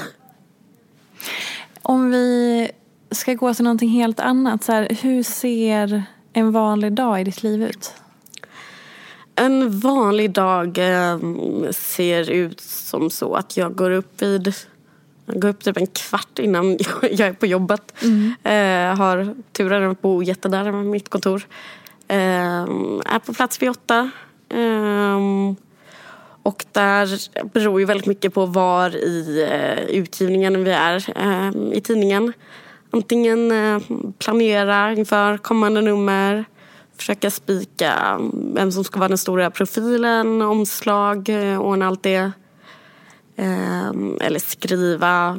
[1.83, 2.71] Om vi
[3.11, 4.65] ska gå till någonting helt annat.
[4.65, 7.95] Så här, hur ser en vanlig dag i ditt liv ut?
[9.37, 11.19] En vanlig dag eh,
[11.71, 14.55] ser ut som så att jag går upp vid
[15.27, 16.71] jag går upp typ en kvart innan
[17.03, 17.95] jag är på jobbet.
[18.03, 18.35] Mm.
[18.43, 21.47] Eh, har turen att bo jättenära mitt kontor.
[22.09, 22.63] Eh,
[23.05, 24.11] är på plats vid åtta.
[24.49, 25.19] Eh,
[26.43, 27.09] och där
[27.53, 31.05] beror ju väldigt mycket på var i eh, utgivningen vi är
[31.75, 32.33] i tidningen.
[32.91, 33.53] Antingen
[34.19, 36.45] planera inför kommande nummer
[36.97, 38.21] försöka spika
[38.55, 42.33] vem som ska vara den stora profilen, omslag, eh, ordna allt det.
[43.37, 45.39] Ehm, eller skriva,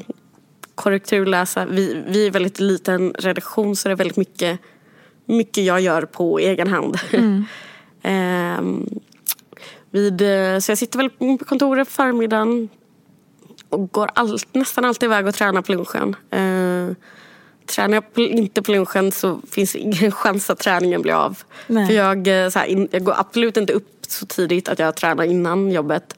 [0.76, 1.66] korrekturläsa.
[1.66, 4.60] Vi, vi är väldigt liten redaktion så det är väldigt mycket,
[5.26, 7.00] mycket jag gör på egen hand.
[7.12, 7.46] Mm.
[8.08, 8.90] Ehm,
[9.92, 12.70] vid, eh, så jag sitter väl på kontoret på förmiddagen
[13.70, 16.16] och går all, nästan alltid iväg och tränar på lunchen.
[17.66, 21.38] Ehm, tränar jag inte på lunchen så finns det ingen chans att träningen blir av.
[21.68, 21.88] Nej.
[21.88, 25.24] För jag, eh, så här, jag går absolut inte upp så tidigt att jag tränar
[25.24, 26.16] innan jobbet.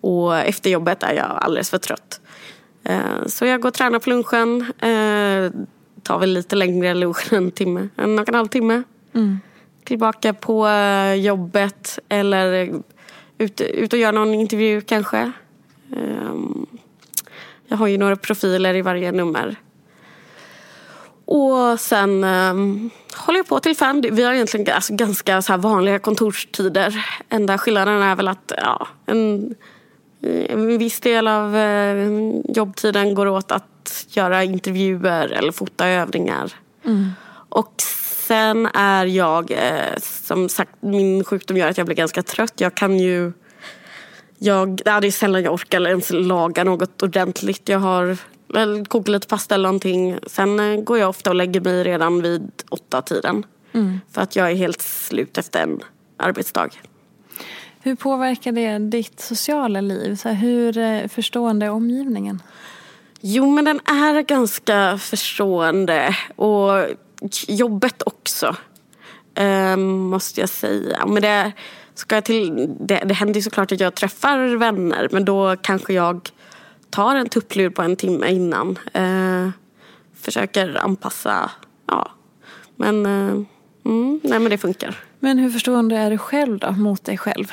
[0.00, 2.20] Och efter jobbet är jag alldeles för trött.
[2.84, 4.60] Eh, så jag går och tränar på lunchen.
[4.60, 5.50] Eh,
[6.02, 8.82] tar väl lite längre lunch än en timme, en och en halv timme.
[9.14, 9.40] Mm.
[9.84, 10.68] Tillbaka på
[11.16, 12.72] jobbet eller
[13.38, 15.32] ut, ut och gör någon intervju kanske.
[17.66, 19.56] Jag har ju några profiler i varje nummer.
[21.24, 24.04] Och sen um, håller jag på till fem.
[24.10, 27.06] Vi har egentligen alltså, ganska så vanliga kontorstider.
[27.28, 29.54] Enda skillnaden är väl att ja, en,
[30.22, 36.52] en viss del av uh, jobbtiden går åt att göra intervjuer eller fota övningar.
[36.84, 37.10] Mm.
[37.48, 37.74] Och
[38.26, 42.52] sen är jag, eh, som sagt, min sjukdom gör att jag blir ganska trött.
[42.56, 43.32] Jag kan ju
[44.38, 47.68] jag, det är sällan jag orkar ens laga något ordentligt.
[47.68, 48.18] Jag har
[48.88, 50.18] koka lite pasta eller någonting.
[50.26, 53.46] Sen eh, går jag ofta och lägger mig redan vid åtta tiden.
[53.72, 54.00] Mm.
[54.12, 55.80] För att jag är helt slut efter en
[56.16, 56.68] arbetsdag.
[57.80, 60.16] Hur påverkar det ditt sociala liv?
[60.16, 62.42] Så hur eh, förstående är omgivningen?
[63.20, 66.16] Jo, men den är ganska förstående.
[66.36, 66.70] Och
[67.48, 68.56] jobbet också.
[69.38, 71.06] Um, måste jag säga.
[71.06, 71.52] Men det,
[71.94, 75.08] ska jag till, det, det händer ju såklart att jag träffar vänner.
[75.12, 76.30] Men då kanske jag
[76.94, 78.78] tar en tupplur på en timme innan.
[78.92, 79.48] Eh,
[80.20, 81.50] försöker anpassa.
[81.86, 82.10] Ja.
[82.76, 83.32] Men, eh,
[83.84, 85.00] mm, nej, men det funkar.
[85.20, 87.52] Men hur förstående är du själv då, mot dig själv?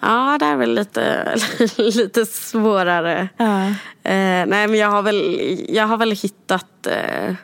[0.00, 1.36] Ja, det är väl lite,
[1.76, 3.28] lite svårare.
[3.36, 3.66] Ja.
[4.02, 7.34] Eh, nej, men jag har väl, jag har väl hittat, eh,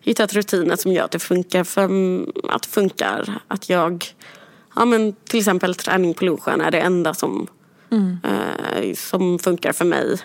[0.00, 1.64] hittat rutiner som gör att det funkar.
[1.64, 1.84] För,
[2.54, 3.40] att det funkar.
[3.48, 4.04] Att jag,
[4.76, 7.46] ja, men till exempel träning på lunchen är det enda som,
[8.24, 10.18] eh, som funkar för mig.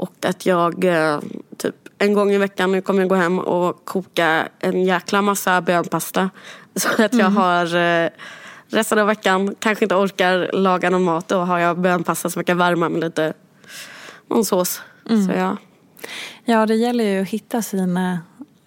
[0.00, 1.20] Och att jag eh,
[1.56, 5.60] typ en gång i veckan nu kommer jag gå hem och koka en jäkla massa
[5.60, 6.30] bönpasta.
[6.74, 8.10] Så att jag har eh,
[8.68, 11.28] resten av veckan kanske inte orkar laga någon mat.
[11.28, 13.32] Då har jag bönpasta som jag kan värma med lite
[14.28, 14.82] någon sås.
[15.06, 15.56] Så ja.
[16.44, 18.20] Ja, det gäller ju att hitta sina,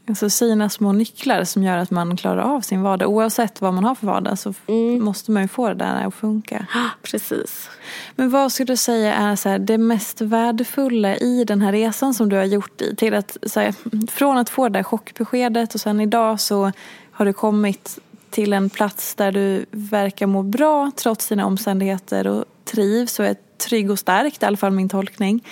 [0.08, 3.10] alltså sina små nycklar som gör att man klarar av sin vardag.
[3.10, 4.63] Oavsett vad man har för vardag så f-
[5.00, 6.66] måste man ju få det där att funka.
[7.02, 7.70] Precis.
[8.16, 12.13] Men vad skulle du säga är så här, det mest värdefulla i den här resan
[12.13, 13.74] som du har gjort i, till att, så här,
[14.12, 16.72] från att få det där chockbeskedet och sen idag så
[17.12, 22.46] har du kommit till en plats där du verkar må bra trots dina omständigheter och
[22.66, 23.36] trivs och är
[23.70, 25.44] trygg och stark, det är i alla fall min tolkning.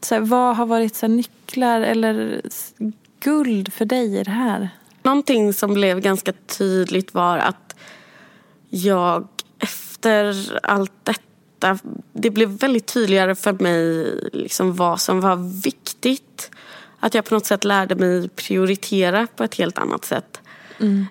[0.00, 2.42] Så här, vad har varit så nycklar eller
[3.24, 4.68] guld för dig i det här?
[5.02, 7.76] Någonting som blev ganska tydligt var att
[8.68, 11.78] jag efter allt detta,
[12.12, 16.50] det blev väldigt tydligare för mig liksom vad som var viktigt.
[17.00, 20.40] Att jag på något sätt lärde mig prioritera på ett helt annat sätt.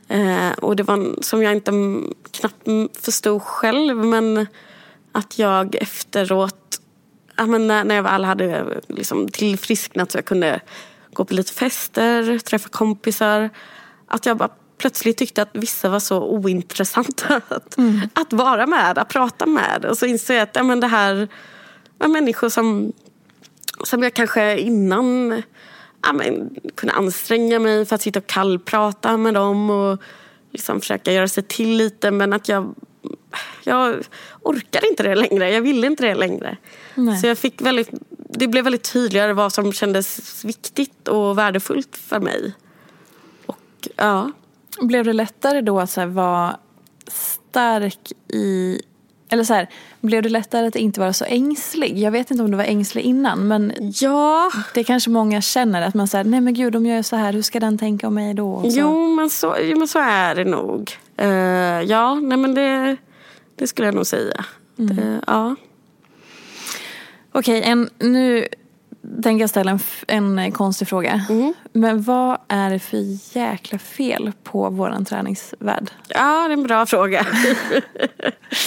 [0.08, 1.72] Eh, och det var som jag inte
[2.32, 2.68] knappt
[3.06, 4.48] förstod själv men
[5.12, 6.80] att jag efteråt,
[7.38, 10.62] ja, men när, när jag väl hade liksom tillfrisknat så jag kunde
[11.14, 13.50] gå på lite fester, träffa kompisar.
[14.08, 17.78] Att jag bara plötsligt tyckte att vissa var så ointressanta att,
[18.14, 19.86] att vara med, att prata med.
[19.86, 21.28] Och så insåg jag att ja, men det här
[21.98, 22.94] var människor som,
[23.84, 25.44] som jag kanske innan
[26.04, 30.02] ja, men, kunde anstränga mig för att sitta och kallprata med dem och
[30.52, 32.12] liksom försöka göra sig till lite.
[32.12, 32.76] Men att jag,
[33.64, 34.04] jag
[34.42, 35.52] orkade inte det längre.
[35.52, 36.58] Jag ville inte det längre.
[36.96, 37.18] Nej.
[37.18, 37.90] Så jag fick väldigt,
[38.34, 42.54] det blev väldigt tydligare vad som kändes viktigt och värdefullt för mig.
[43.46, 44.32] Och ja,
[44.82, 46.58] Blev det lättare då att så vara
[47.08, 48.82] stark i...
[49.30, 49.70] Eller så här,
[50.02, 52.00] blev det lättare att inte vara så ängslig?
[52.00, 55.94] Jag vet inte om du var ängslig innan men ja det kanske många känner att
[55.94, 58.34] man säger nej men gud de gör så här, hur ska den tänka om mig
[58.34, 58.62] då?
[58.66, 60.92] Jo, men så, jo, men så är det nog.
[61.18, 61.28] Eh,
[61.82, 62.98] ja, nej men det,
[63.56, 64.46] det skulle jag nog säga.
[64.76, 65.56] Det, ja.
[67.36, 68.48] Okej, en, nu
[69.24, 71.26] tänker jag ställa en, en konstig fråga.
[71.74, 72.98] Men vad är det för
[73.38, 75.92] jäkla fel på våran träningsvärld?
[76.08, 77.26] ja, det är en bra fråga.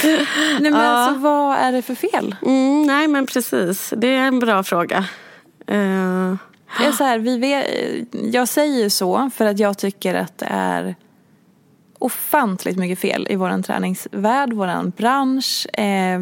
[0.05, 0.27] Nej
[0.61, 2.37] men alltså vad är det för fel?
[2.43, 3.95] Mm, nej, men precis.
[3.97, 4.99] Det är en bra fråga.
[5.67, 6.35] Eh,
[6.79, 7.67] Det är så här, vi vet,
[8.33, 10.95] jag säger så för att jag tycker att det är
[11.99, 15.67] ofantligt mycket fel i vår träningsvärld, vår bransch.
[15.79, 16.21] Eh,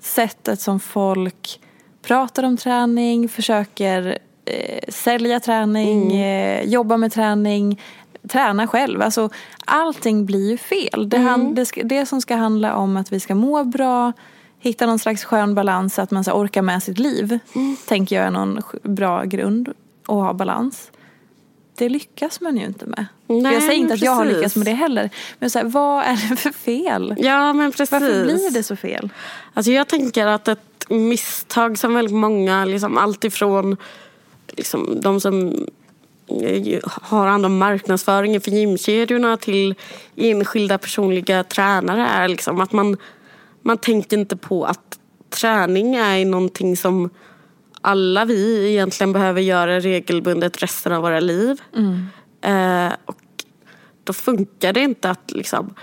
[0.00, 1.60] sättet som folk
[2.02, 7.80] pratar om träning, försöker eh, sälja träning, eh, jobba med träning,
[8.28, 9.02] träna själv.
[9.02, 9.30] Alltså,
[9.64, 11.08] allting blir ju fel.
[11.08, 14.12] Det, han, det, det som ska handla om att vi ska må bra,
[14.58, 17.38] hitta någon slags skön balans, att man så orkar med sitt liv.
[17.86, 20.90] Tänker jag är någon bra grund att ha balans.
[21.78, 23.06] Det lyckas man ju inte med.
[23.26, 25.10] Nej, jag säger inte att jag har lyckats med det heller.
[25.38, 27.14] Men så här, vad är det för fel?
[27.18, 27.90] ja, men precis.
[27.90, 29.10] Varför blir det så fel?
[29.54, 33.76] Alltså jag tänker att ett misstag som väldigt många, liksom alltifrån
[34.56, 35.66] liksom de som
[36.42, 39.74] eh, har hand om marknadsföringen för gymkedjorna till
[40.16, 42.96] enskilda personliga tränare är liksom att man,
[43.62, 44.98] man tänker inte på att
[45.30, 47.10] träning är någonting som
[47.80, 51.60] alla vi egentligen behöver göra regelbundet resten av våra liv.
[52.40, 53.44] Eh, och
[54.04, 55.74] då funkar det inte att liksom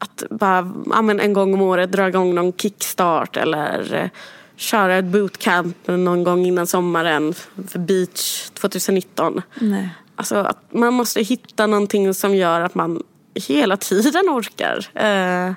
[0.00, 4.10] att bara ja, men en gång om året dra igång någon kickstart eller eh,
[4.56, 7.34] köra ett bootcamp någon gång innan sommaren
[7.68, 9.42] för beach 2019.
[9.54, 9.88] Nej.
[10.16, 13.02] Alltså att man måste hitta någonting som gör att man
[13.34, 14.86] hela tiden orkar.
[14.94, 15.54] Eh,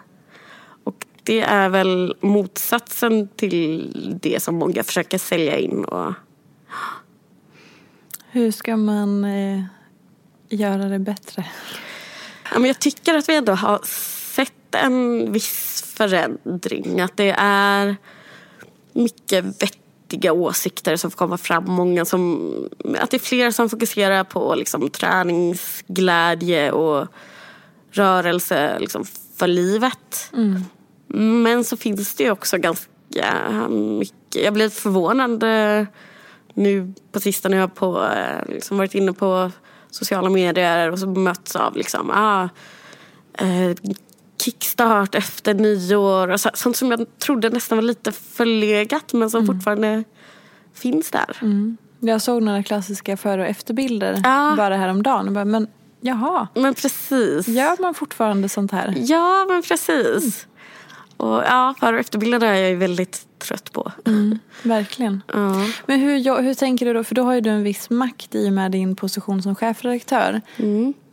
[0.84, 3.92] och det är väl motsatsen till
[4.22, 5.86] det som många försöker sälja in.
[5.86, 6.14] Och,
[8.30, 9.64] Hur ska man eh,
[10.50, 11.46] göra det bättre?
[12.52, 13.80] Ja, men jag tycker att vi ändå har
[14.74, 17.02] sett en viss förändring.
[17.02, 17.96] Att det är
[18.94, 21.64] mycket vettiga åsikter som får komma fram.
[21.68, 22.52] Många som,
[23.00, 27.08] att det är fler som fokuserar på liksom, träningsglädje och
[27.92, 29.06] rörelse liksom,
[29.36, 30.32] för livet.
[31.08, 32.90] Men så finns det ju också ganska
[33.70, 34.44] mycket...
[34.44, 35.86] Jag blir förvånad eh,
[36.54, 39.52] nu på sistone har jag på, eh, liksom varit inne på
[39.90, 42.50] sociala medier och så mötts av liksom, ah,
[43.38, 43.76] eh,
[44.44, 49.46] kickstart efter nyår och så, sånt som jag trodde nästan var lite förlegat men som
[49.48, 50.04] fortfarande
[50.74, 51.38] finns där.
[52.00, 54.54] Jag såg några klassiska före och efterbilder Ja.
[54.58, 55.28] bara häromdagen.
[55.28, 55.68] Och bara, men
[56.02, 57.48] jaha, Men precis.
[57.48, 58.94] gör man fortfarande sånt här?
[58.98, 60.48] Ja, men precis.
[61.18, 63.92] Och ja, före och efterbilderna är jag ju väldigt trött på.
[64.64, 65.22] Verkligen.
[65.34, 65.66] Ja.
[65.86, 67.04] Men hur, hur tänker du då?
[67.04, 70.42] För då har ju du en viss makt i och med din position som chefredaktör.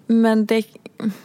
[0.06, 0.62] Men det,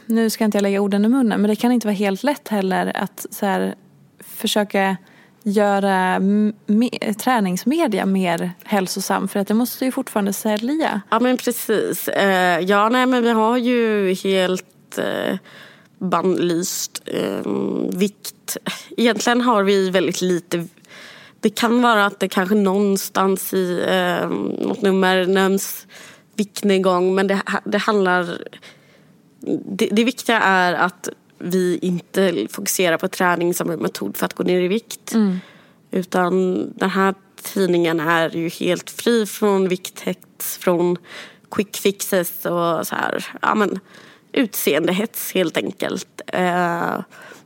[0.05, 2.47] nu ska inte jag lägga orden i munnen, men det kan inte vara helt lätt
[2.47, 3.75] heller att så här,
[4.19, 4.97] försöka
[5.43, 6.19] göra
[6.65, 9.27] me, träningsmedia mer hälsosam.
[9.27, 11.01] För att det måste ju fortfarande sälja.
[11.09, 12.07] Ja men precis.
[12.07, 15.37] Eh, ja nej men vi har ju helt eh,
[15.99, 17.51] bannlyst eh,
[17.93, 18.57] vikt.
[18.97, 20.67] Egentligen har vi väldigt lite.
[21.39, 24.29] Det kan vara att det kanske någonstans i eh,
[24.67, 25.87] något nummer nämns
[26.35, 28.37] viktnedgång men det, det handlar
[29.65, 34.33] det, det viktiga är att vi inte fokuserar på träning som en metod för att
[34.33, 35.13] gå ner i vikt.
[35.91, 37.13] Utan den här
[37.53, 40.97] tidningen är ju helt fri från vikthets, från
[41.51, 43.79] quick fixes och så här, ja men
[44.31, 46.21] utseendehets helt enkelt.
[46.27, 46.99] Eh,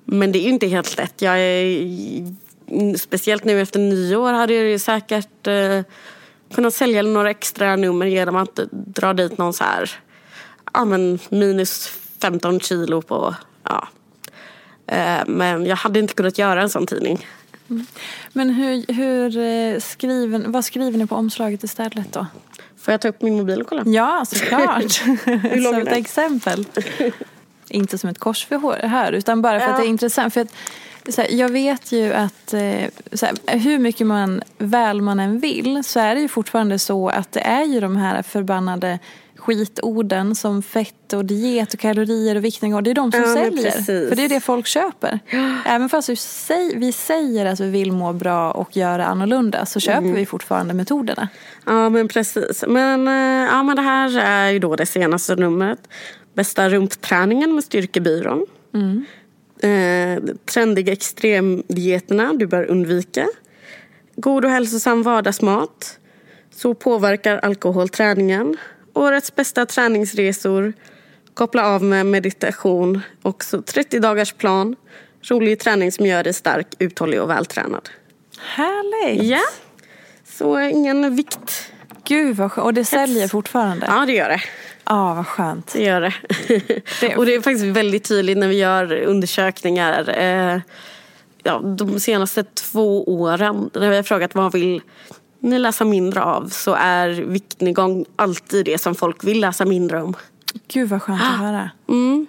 [0.06, 1.22] men det är ju inte helt lätt.
[1.22, 5.82] Jag är, speciellt nu efter nyår hade jag ju säkert eh,
[6.54, 9.92] kunnat sälja några extra nummer genom att dra dit någon så här,
[10.80, 11.88] ja men minus
[12.22, 13.88] 15 kilo på, ja.
[14.88, 17.28] Eh, men jag hade inte kunnat göra en sån tidning.
[18.34, 22.28] Men hur, hur eh, skriven, vad skriver ni på omslaget istället då?
[22.78, 23.84] Får jag ta upp min mobil och kolla?
[23.86, 25.06] Ja, såklart.
[25.44, 26.66] lång som är ett exempel.
[27.70, 29.78] Inte som ett korsförhör här, utan bara för att Ja.
[29.78, 30.34] det är intressant.
[30.34, 35.20] För att, här, jag vet ju att eh, så här, hur mycket man väl man
[35.20, 39.00] än vill så är det ju fortfarande så att det är ju de här förbannade
[39.40, 42.84] skitorden som fett och diet och kalorier och viktnedgång.
[42.84, 43.72] Det är de som Ja, säljer.
[43.72, 44.10] precis.
[44.10, 45.20] För det är det folk köper.
[45.66, 49.80] Även fast vi säger, vi säger att vi vill må bra och göra annorlunda så
[49.80, 50.14] köper Mm.
[50.16, 51.28] vi fortfarande metoderna.
[51.66, 52.64] Ja men precis.
[52.68, 55.80] Men, eh, ja, men det här är ju då det senaste numret.
[56.34, 58.46] Bästa rumpträningen med Styrkebyrån.
[59.62, 63.26] Eh, trendiga extremdieterna du bör undvika.
[64.16, 65.98] God och hälsosam vardagsmat.
[66.56, 68.58] Så påverkar alkohol träningen.
[69.00, 70.74] Årets bästa träningsresor.
[71.34, 73.02] Koppla av med meditation.
[73.22, 74.76] Också 30 dagars plan.
[75.22, 77.90] Rolig träning som gör dig stark, uthållig och vältränad.
[78.40, 79.24] Härligt!
[79.24, 79.42] Ja,
[80.26, 81.72] så ingen vikt.
[82.04, 82.66] Gud vad skönt.
[82.66, 83.86] Och det säljer fortfarande?
[83.90, 84.42] Ja, det gör det.
[84.86, 85.74] Ja, vad skönt.
[85.74, 86.14] Det gör det.
[87.02, 90.10] Det- och det är faktiskt väldigt tydligt när vi gör undersökningar.
[90.20, 90.60] Eh,
[91.44, 94.82] ja, de senaste två åren när vi har frågat vad vill
[95.40, 100.16] ni läsa mindre av så är viktnedgång alltid det som folk vill läsa mindre om.
[100.68, 101.70] Gud vad skönt att höra.
[101.88, 102.28] Mm.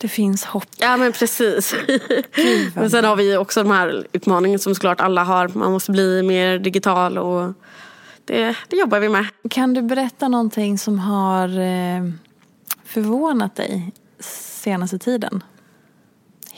[0.00, 0.68] Det finns hopp.
[0.76, 1.74] Ja men precis.
[2.74, 5.48] men sen har vi också de här utmaningen som såklart alla har.
[5.48, 7.52] Man måste bli mer digital och
[8.24, 9.26] det, det jobbar vi med.
[9.50, 12.10] Kan du berätta någonting som har eh,
[12.84, 13.92] förvånat dig
[14.62, 15.42] senaste tiden?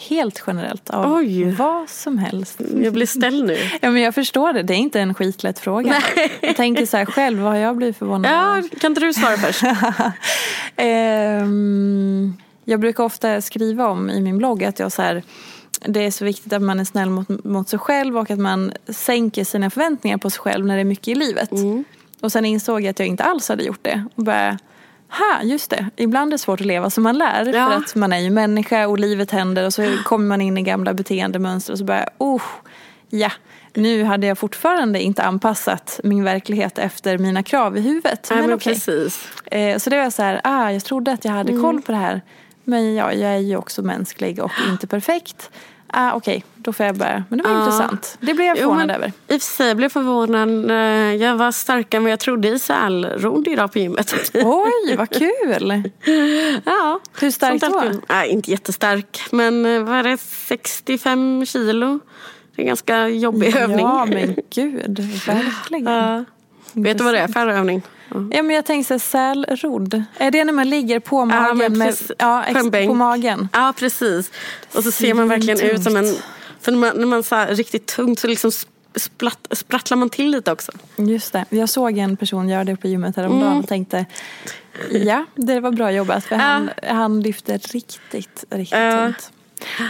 [0.09, 1.51] Helt generellt av Oj.
[1.51, 2.61] vad som helst.
[2.83, 3.57] Jag blir ställd nu.
[3.81, 4.63] Ja, men jag förstår det.
[4.63, 6.03] Det är inte en skitlätt fråga.
[6.41, 8.69] Jag tänker så här själv, vad har jag blivit förvånad Ja, av?
[8.81, 9.63] kan inte du svara först?
[10.77, 12.35] Ehm,
[12.65, 15.23] jag brukar ofta skriva om i min blogg att jag så här,
[15.87, 18.73] det är så viktigt att man är snäll mot, mot sig själv och att man
[18.89, 21.51] sänker sina förväntningar på sig själv när det är mycket i livet.
[22.21, 24.05] Och sen insåg jag att jag inte alls hade gjort det.
[24.15, 24.59] Och bara,
[25.11, 25.87] ha, just det.
[25.97, 27.47] Ibland är det svårt att leva som man lär.
[27.55, 27.69] Ja.
[27.69, 30.63] För att man är ju människa och livet händer och så kommer man in i
[30.63, 32.43] gamla beteendemönster och så bara, oh,
[33.09, 33.33] ja.
[33.75, 38.29] Nu hade jag fortfarande inte anpassat min verklighet efter mina krav i huvudet.
[38.31, 38.75] Nej, men okej.
[38.75, 39.29] precis.
[39.47, 41.63] Eh, så det var så här, ah, jag trodde att jag hade Mm.
[41.63, 42.21] koll på det här.
[42.65, 45.51] Men ja, jag är ju också mänsklig och inte perfekt.
[45.93, 47.25] Ah, Okej, då får jag börja.
[47.29, 47.59] Men det var Ja.
[47.65, 48.19] intressant.
[48.21, 49.13] Det blev jag Jo, förvånad men över.
[49.29, 50.71] I och för sig blev jag förvånad.
[50.71, 50.77] Eh,
[51.23, 54.15] Jag var starkare vad jag trodde i sälrodd idag på gymmet.
[54.35, 55.83] Oj, vad kul!
[56.65, 57.01] ja.
[57.21, 58.01] Hur där då?
[58.09, 59.21] Nej, inte jättestark.
[59.31, 60.17] Men eh, vad är det?
[60.19, 61.99] 65 kilo.
[62.57, 63.79] Det är en ganska jobbig övning.
[63.79, 65.85] Ja, men gud, verkligen.
[65.95, 66.25] Ja.
[66.73, 67.83] Vet du vad det är för övning?
[68.31, 70.03] Ja, men jag tänkte så här, sälrodd.
[70.19, 71.59] Är det när man ligger på magen?
[71.59, 73.49] men med, ja, ex, på magen.
[73.53, 74.31] Ja, precis.
[74.75, 76.15] Och så ser man verkligen ut som en...
[76.61, 78.51] För när man, när man så här, riktigt tungt så liksom
[78.95, 80.73] splatt, sprattlar man till lite också.
[80.97, 81.45] Just det.
[81.51, 83.59] Jag såg en person göra det på gymmet häromdagen Mm.
[83.61, 84.07] och tänkte
[84.91, 89.03] ja, det var bra jobbat för han, han lyfte riktigt, riktigt Ja.
[89.07, 89.33] tungt.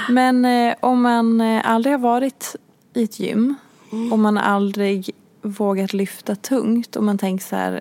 [0.09, 2.57] Men eh, om man eh, aldrig har varit
[2.95, 3.55] i ett gym
[3.93, 4.13] Mm.
[4.13, 5.11] och man aldrig
[5.43, 7.81] vågat lyfta tungt och man tänker så här,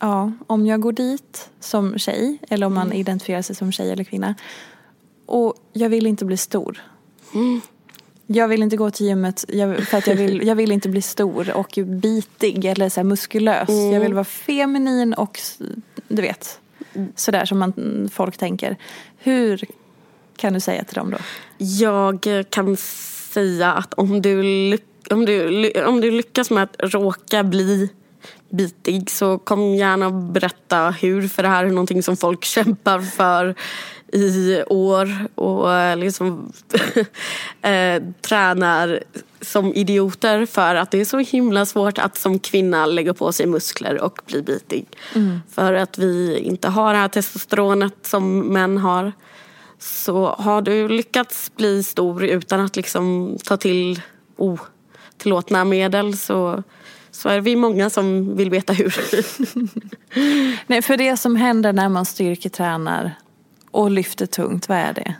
[0.00, 4.04] ja, om jag går dit som tjej eller om man identifierar sig som tjej eller
[4.04, 4.34] kvinna
[5.28, 6.82] och jag vill inte bli stor.
[8.26, 11.02] Jag vill inte gå till gymmet jag, för att jag vill, jag vill inte bli
[11.02, 13.68] stor och bitig eller så muskulös.
[13.68, 15.40] Jag vill vara feminin och
[16.08, 16.60] du vet,
[17.14, 18.76] sådär som man, folk tänker.
[19.18, 19.64] Hur
[20.36, 21.18] kan du säga till dem då?
[21.58, 24.78] Jag kan säga att om du,
[25.10, 27.90] om du, om du lyckas med att råka bli
[28.50, 31.28] bitig så kom gärna och berätta hur.
[31.28, 33.54] För det här är någonting som folk kämpar för
[34.12, 36.52] i år och eh, liksom
[37.62, 39.02] eh, tränar
[39.40, 43.46] som idioter för att det är så himla svårt att som kvinna lägga på sig
[43.46, 44.86] muskler och bli bitig.
[45.50, 49.12] För att vi inte har det här testosteronet som män har.
[49.78, 54.00] Så har du lyckats bli stor utan att liksom ta till
[54.36, 56.62] otillåtna medel så,
[57.10, 58.94] så är vi många som vill veta hur.
[60.66, 63.14] Nej, för det som händer när man styrketränar
[63.70, 65.14] och lyfter tungt, vad är det?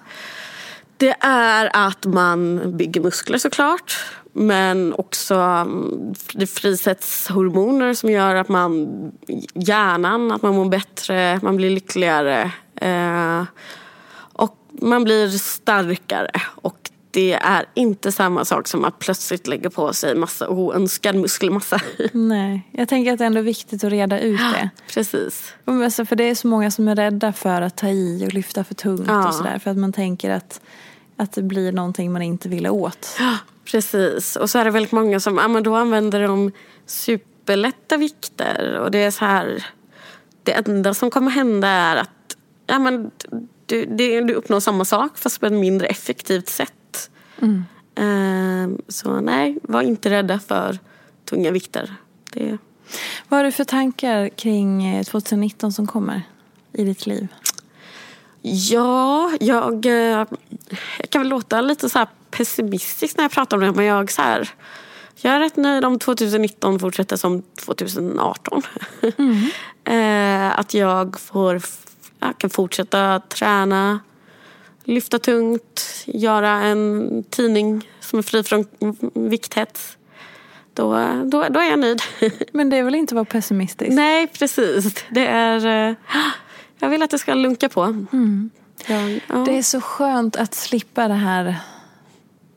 [0.97, 3.97] Det är att man bygger muskler såklart.
[4.33, 8.89] Men också mm, det frisätts hormoner som gör att man,
[9.55, 12.53] hjärnan, att man mår bättre, man blir lyckligare.
[12.77, 13.45] Eh,
[14.33, 16.31] och man blir starkare.
[16.55, 21.81] Och det är inte samma sak som att plötsligt lägga på sig massa oönskad muskelmassa.
[22.13, 24.71] Nej, jag tänker att det är ändå viktigt att reda ut det.
[24.95, 25.55] Precis.
[25.65, 28.65] Alltså för det är så många som är rädda för att ta i och lyfta
[28.65, 29.29] för tungt Ja.
[29.29, 29.59] och sådär.
[29.59, 30.61] För att man tänker att,
[31.17, 33.17] att det blir någonting man inte vill åt.
[33.65, 34.37] Precis.
[34.37, 36.53] Och så är det väldigt många som ja, men då använder de
[36.87, 38.79] superlätta vikter.
[38.79, 39.67] Och det är så här...
[40.43, 43.11] Det enda som kommer hända är att ja, men
[43.67, 46.73] du, det, du uppnår samma sak fast på ett mindre effektivt sätt.
[47.95, 50.79] Ehm, så nej, var inte rädda för
[51.25, 51.95] tunga vikter.
[52.33, 52.59] Det,
[53.29, 56.23] Vad har du för tankar kring eh, 2019 som kommer
[56.73, 57.29] i ditt liv?
[58.43, 60.27] Ja, jag, eh,
[60.99, 63.73] jag kan väl låta lite så pessimistisk när jag pratar om det.
[63.73, 64.49] Men jag, så här,
[65.17, 68.63] jag är rätt nöjd om 2019 fortsätter som 2018.
[69.85, 71.61] eh, att jag, får,
[72.21, 74.01] jag kan fortsätta träna,
[74.89, 78.67] lyfta tungt, göra en tidning som är fri från
[79.15, 79.97] vikthets.
[80.75, 80.93] Då,
[81.25, 82.03] då, då är jag nöjd.
[82.53, 83.91] Men det är väl inte att vara pessimistisk?
[83.91, 85.05] Nej, precis.
[85.11, 85.89] Det är...
[85.91, 85.95] eh,
[86.81, 88.07] Jag vill att det ska lunka på.
[88.87, 89.35] Jag, ja.
[89.35, 91.57] Det är så skönt att slippa det här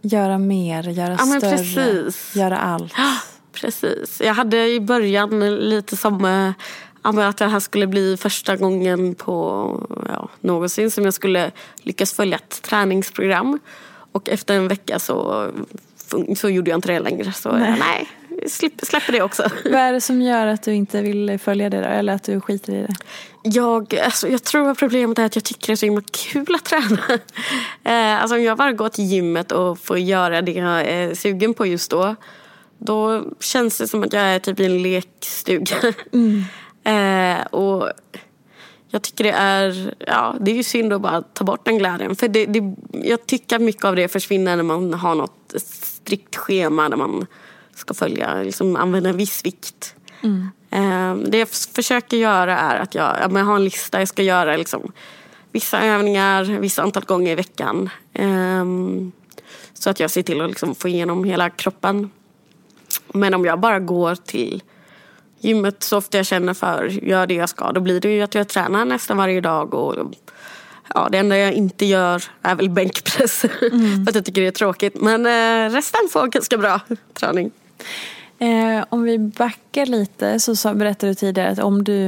[0.01, 2.35] göra mer, göra Ja, större, precis.
[2.35, 2.93] göra allt.
[3.53, 4.21] Precis.
[4.25, 6.51] Jag hade i början lite som eh,
[7.01, 9.33] att det här skulle bli första gången på
[10.07, 13.59] ja, någonsin som jag skulle lyckas följa ett träningsprogram.
[14.11, 15.47] Och efter en vecka så,
[16.35, 17.33] så gjorde jag inte det längre.
[17.33, 18.07] Så nej, nej
[18.47, 19.49] slipp, släpper det också.
[19.63, 21.87] Vad är det som gör att du inte vill följa det då?
[21.87, 22.95] Eller att du skiter i det?
[23.43, 26.55] Jag, alltså, jag tror att problemet är att jag tycker det är så himla kul
[26.55, 26.99] att träna.
[27.83, 31.53] Eh, alltså, om jag bara går till gymmet och får göra det jag är sugen
[31.53, 32.15] på just då.
[32.77, 35.75] Då känns det som att jag är typ i en lekstuga.
[36.83, 37.89] Eh, och
[38.89, 42.15] jag tycker det är, ja, det är ju synd att bara ta bort den glädjen.
[42.15, 46.35] För det, det, jag tycker att mycket av det försvinner när man har något strikt
[46.35, 47.25] schema där man
[47.75, 49.95] ska följa, liksom använda en viss vikt.
[50.69, 53.99] Eh, det jag försöker göra är att jag, jag har en lista.
[53.99, 54.91] Jag ska göra liksom,
[55.51, 57.89] vissa övningar, vissa antal gånger i veckan.
[58.13, 59.11] Ehm,
[59.73, 62.11] så att jag ser till att liksom få igenom hela kroppen.
[63.13, 64.63] Men om jag bara går till
[65.41, 68.35] gymmet så ofta jag känner för, gör det jag ska, då blir det ju att
[68.35, 69.73] jag tränar nästan varje dag.
[69.73, 69.95] Och,
[70.93, 73.39] ja, det enda jag inte gör är väl bänkpress.
[74.05, 75.01] för att jag tycker det är tråkigt.
[75.01, 76.79] Men eh, resten får ganska bra
[77.13, 77.51] träning.
[78.39, 82.05] Eh, om vi backar lite så sa, berättade du tidigare att om du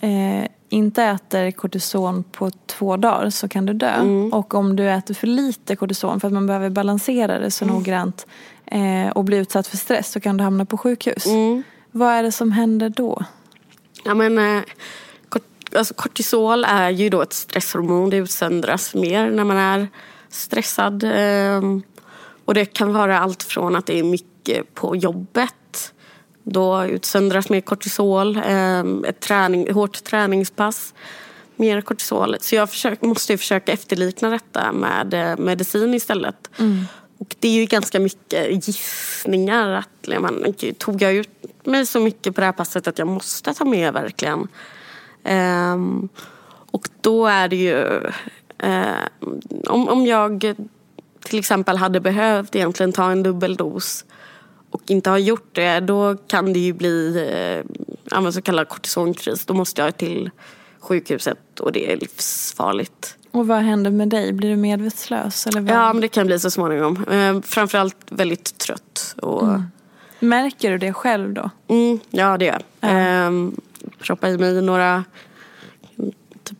[0.00, 4.00] eh, inte äter kortison på två dagar så kan du dö.
[4.32, 8.26] Och om du äter för lite kortison för att man behöver balansera det så noggrant
[8.66, 11.26] eh, och bli utsatt för stress så kan du hamna på sjukhus.
[11.90, 13.24] Vad är det som händer då?
[14.04, 14.62] Ja, men, eh,
[15.76, 18.10] alltså, kortisol är ju då ett stresshormon.
[18.10, 19.88] Det utsöndras mer när man är
[20.28, 21.02] stressad.
[21.04, 21.62] Eh,
[22.44, 25.92] och det kan vara allt från att det är mycket på jobbet.
[26.42, 28.36] Då utsöndras mer kortisol.
[28.36, 30.94] Eh, ett träning, hårt träningspass.
[31.56, 32.36] Mer kortisol.
[32.40, 36.50] Så jag försök, måste försöka efterlikna detta med eh, medicin istället.
[37.18, 39.68] Och det är ju ganska mycket gissningar.
[39.68, 41.30] Att, liksom, man, tog jag ut
[41.64, 44.48] mig så mycket på det här passet att jag måste ta med verkligen.
[45.24, 46.08] Um,
[46.70, 48.00] och då är det ju...
[48.62, 50.54] Um, om, om jag
[51.24, 54.04] till exempel hade behövt egentligen ta en dubbeldos
[54.70, 57.26] och inte har gjort det då kan det ju bli
[58.10, 59.44] eh, så kallad kortisonkris.
[59.44, 60.30] Då måste jag till
[60.88, 63.16] sjukhuset och det är livsfarligt.
[63.30, 64.32] Och vad händer med dig?
[64.32, 65.46] Blir du medvetslös?
[65.46, 65.70] Eller vad?
[65.70, 67.04] Ja, men det kan bli så småningom.
[67.10, 69.14] Eh, framförallt väldigt trött.
[69.22, 69.48] Och...
[69.48, 69.62] Mm.
[70.20, 71.50] Märker du det själv då?
[71.68, 72.90] Mm, ja, det gör jag.
[72.90, 72.98] Ja.
[72.98, 73.30] Eh,
[73.98, 75.04] proppa i mig några
[76.44, 76.58] typ,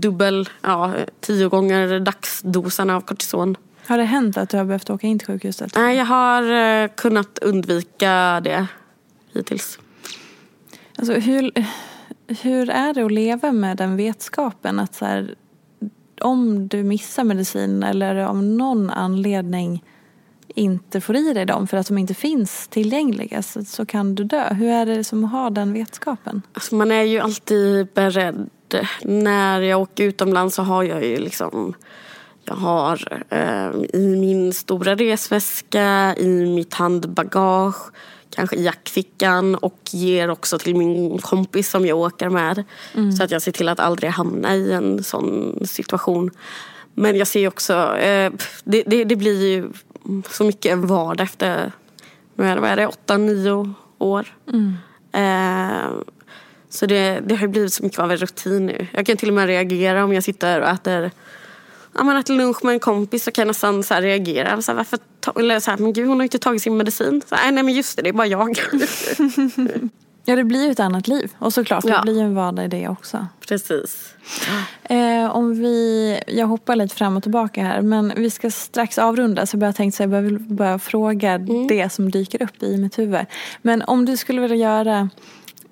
[0.00, 3.56] dubbel, ja, tio gånger dagsdosen av kortison.
[3.86, 5.74] Har det hänt att du har behövt åka in till sjukhuset?
[5.74, 8.66] Nej, jag har eh, kunnat undvika det
[9.32, 9.78] hittills.
[10.98, 11.52] Alltså, hur,
[12.26, 15.34] hur är det att leva med den vetskapen att så här,
[16.20, 19.84] om du missar medicin eller av någon anledning
[20.48, 24.24] inte får i dig dem för att de inte finns tillgängliga så, så kan du
[24.24, 24.54] dö.
[24.54, 26.42] Hur är det som har den vetskapen?
[26.52, 28.50] Alltså man är ju alltid beredd.
[29.02, 31.74] När jag åker utomlands så har jag ju liksom
[32.44, 37.76] jag har eh, i min stora resväska, i mitt handbagage,
[38.34, 42.64] kanske i jackfickan och ger också till min kompis som jag åker med.
[42.94, 43.12] Mm.
[43.12, 46.30] Så att jag ser till att aldrig hamna i en sån situation.
[46.94, 48.32] Men jag ser också, eh,
[48.64, 49.68] det, det, det, blir ju
[50.30, 51.72] så mycket en vardag efter,
[52.34, 54.26] vad är det, åtta, nio år.
[54.52, 54.74] Mm.
[55.12, 55.90] Eh,
[56.68, 58.86] så det, det har blivit så mycket av en rutin nu.
[58.92, 61.10] Jag kan till och med reagera om jag sitter och äter
[61.94, 64.62] ja, men äter lunch med en kompis så kan jag nästan så reagera.
[64.62, 64.98] Så här, varför
[65.36, 67.22] eller så här, men gud hon har inte tagit sin medicin.
[67.28, 68.58] Så här, nej men just det, det är bara jag.
[70.24, 71.32] ja det blir ju ett annat liv.
[71.38, 71.96] Och såklart, ja.
[71.96, 73.26] det blir ju en vardag i det också.
[73.48, 74.14] Precis.
[74.82, 79.46] Eh, om vi, jag hoppar lite fram och tillbaka här men vi ska strax avrunda
[79.46, 81.66] så jag tänkte att jag vill bara fråga mm.
[81.66, 83.26] det som dyker upp i mitt huvud.
[83.62, 85.08] Men om du skulle vilja göra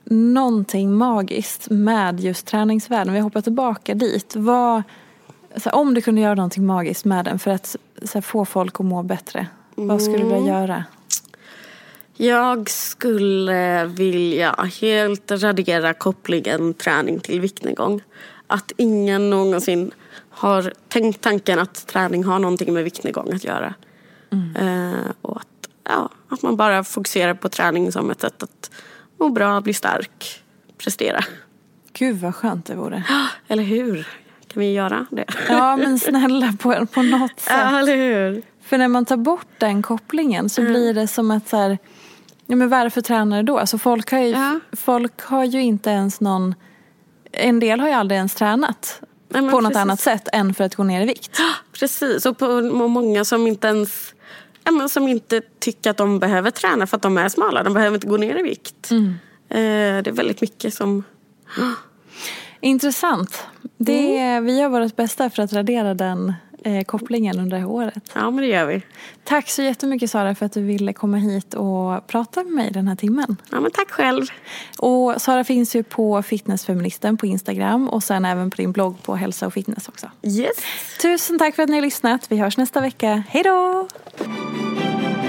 [0.04, 4.36] någonting magiskt med just träningsvärlden, vi hoppar tillbaka dit.
[4.36, 4.82] Vad,
[5.56, 7.76] så här, om du kunde göra någonting magiskt med den för att
[8.14, 10.48] här, få folk att må bättre, vad skulle du vilja mm.
[10.48, 10.84] göra?
[12.16, 18.00] Jag skulle vilja helt radera kopplingen träning till viktnedgång.
[18.46, 19.90] Att ingen någonsin
[20.30, 23.74] har tänkt tanken att träning har någonting med viktnedgång att göra.
[24.30, 24.56] Mm.
[24.56, 28.70] Eh, och att, ja, att man bara fokuserar på träning som ett sätt att
[29.18, 30.42] må bra, bli stark,
[30.78, 31.24] prestera.
[31.92, 33.04] Gud vad skönt det vore.
[33.48, 34.08] Eller hur?
[34.52, 35.24] Kan vi göra det?
[35.48, 37.52] Ja men snälla på, på något sätt.
[37.56, 38.42] Ja, eller hur?
[38.62, 40.72] För när man tar bort den kopplingen så mm.
[40.72, 41.78] blir det som att så här,
[42.46, 43.58] ja men varför tränar du då?
[43.58, 44.60] Alltså folk har ju, ja.
[44.72, 46.54] folk har ju inte ens någon,
[47.32, 49.02] en del har ju aldrig ens tränat.
[49.28, 49.76] Nej, på något precis.
[49.76, 51.40] annat sätt än för att gå ner i vikt.
[51.72, 54.14] Precis, och på många som inte ens
[54.64, 57.62] ja, men som inte tycker att de behöver träna för att de är smala.
[57.62, 58.90] De behöver inte gå ner i vikt.
[58.90, 59.14] Mm.
[59.48, 61.04] Eh, det är väldigt mycket som
[62.62, 63.46] Intressant.
[63.78, 64.44] Det, mm.
[64.44, 66.34] Vi gör vårt bästa för att radera den
[66.64, 68.10] eh, kopplingen under det här året.
[68.14, 68.82] Ja, men det gör vi.
[69.24, 72.88] Tack så jättemycket Sara för att du ville komma hit och prata med mig den
[72.88, 73.36] här timmen.
[73.50, 74.26] Ja, men tack själv.
[74.78, 79.16] Och Sara finns ju på Fitnessfeministen på Instagram och sen även på din blogg på
[79.16, 80.10] hälsa och fitness också.
[80.22, 80.56] Yes.
[81.02, 82.26] Tusen tack för att ni har lyssnat.
[82.28, 83.22] Vi hörs nästa vecka.
[83.28, 83.88] Hej då!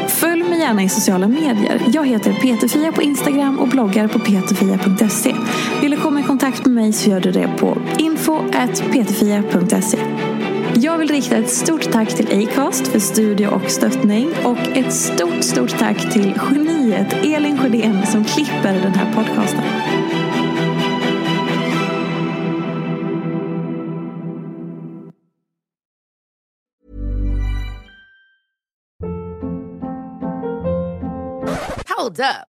[0.08, 1.82] Följ mig gärna i sociala medier.
[1.94, 5.36] Jag heter Peterfia på Instagram och bloggar på peterfia.se.
[5.82, 6.13] Vill du komma
[6.44, 9.98] kontakt med mig så gör du det på info.peterfia.se.
[10.76, 15.44] Jag vill rikta ett stort tack till Acast för studie och stöttning och ett stort,
[15.44, 19.64] stort tack till geniet Elin Sjödén som klipper den här podcasten.
[31.98, 32.53] Hold up.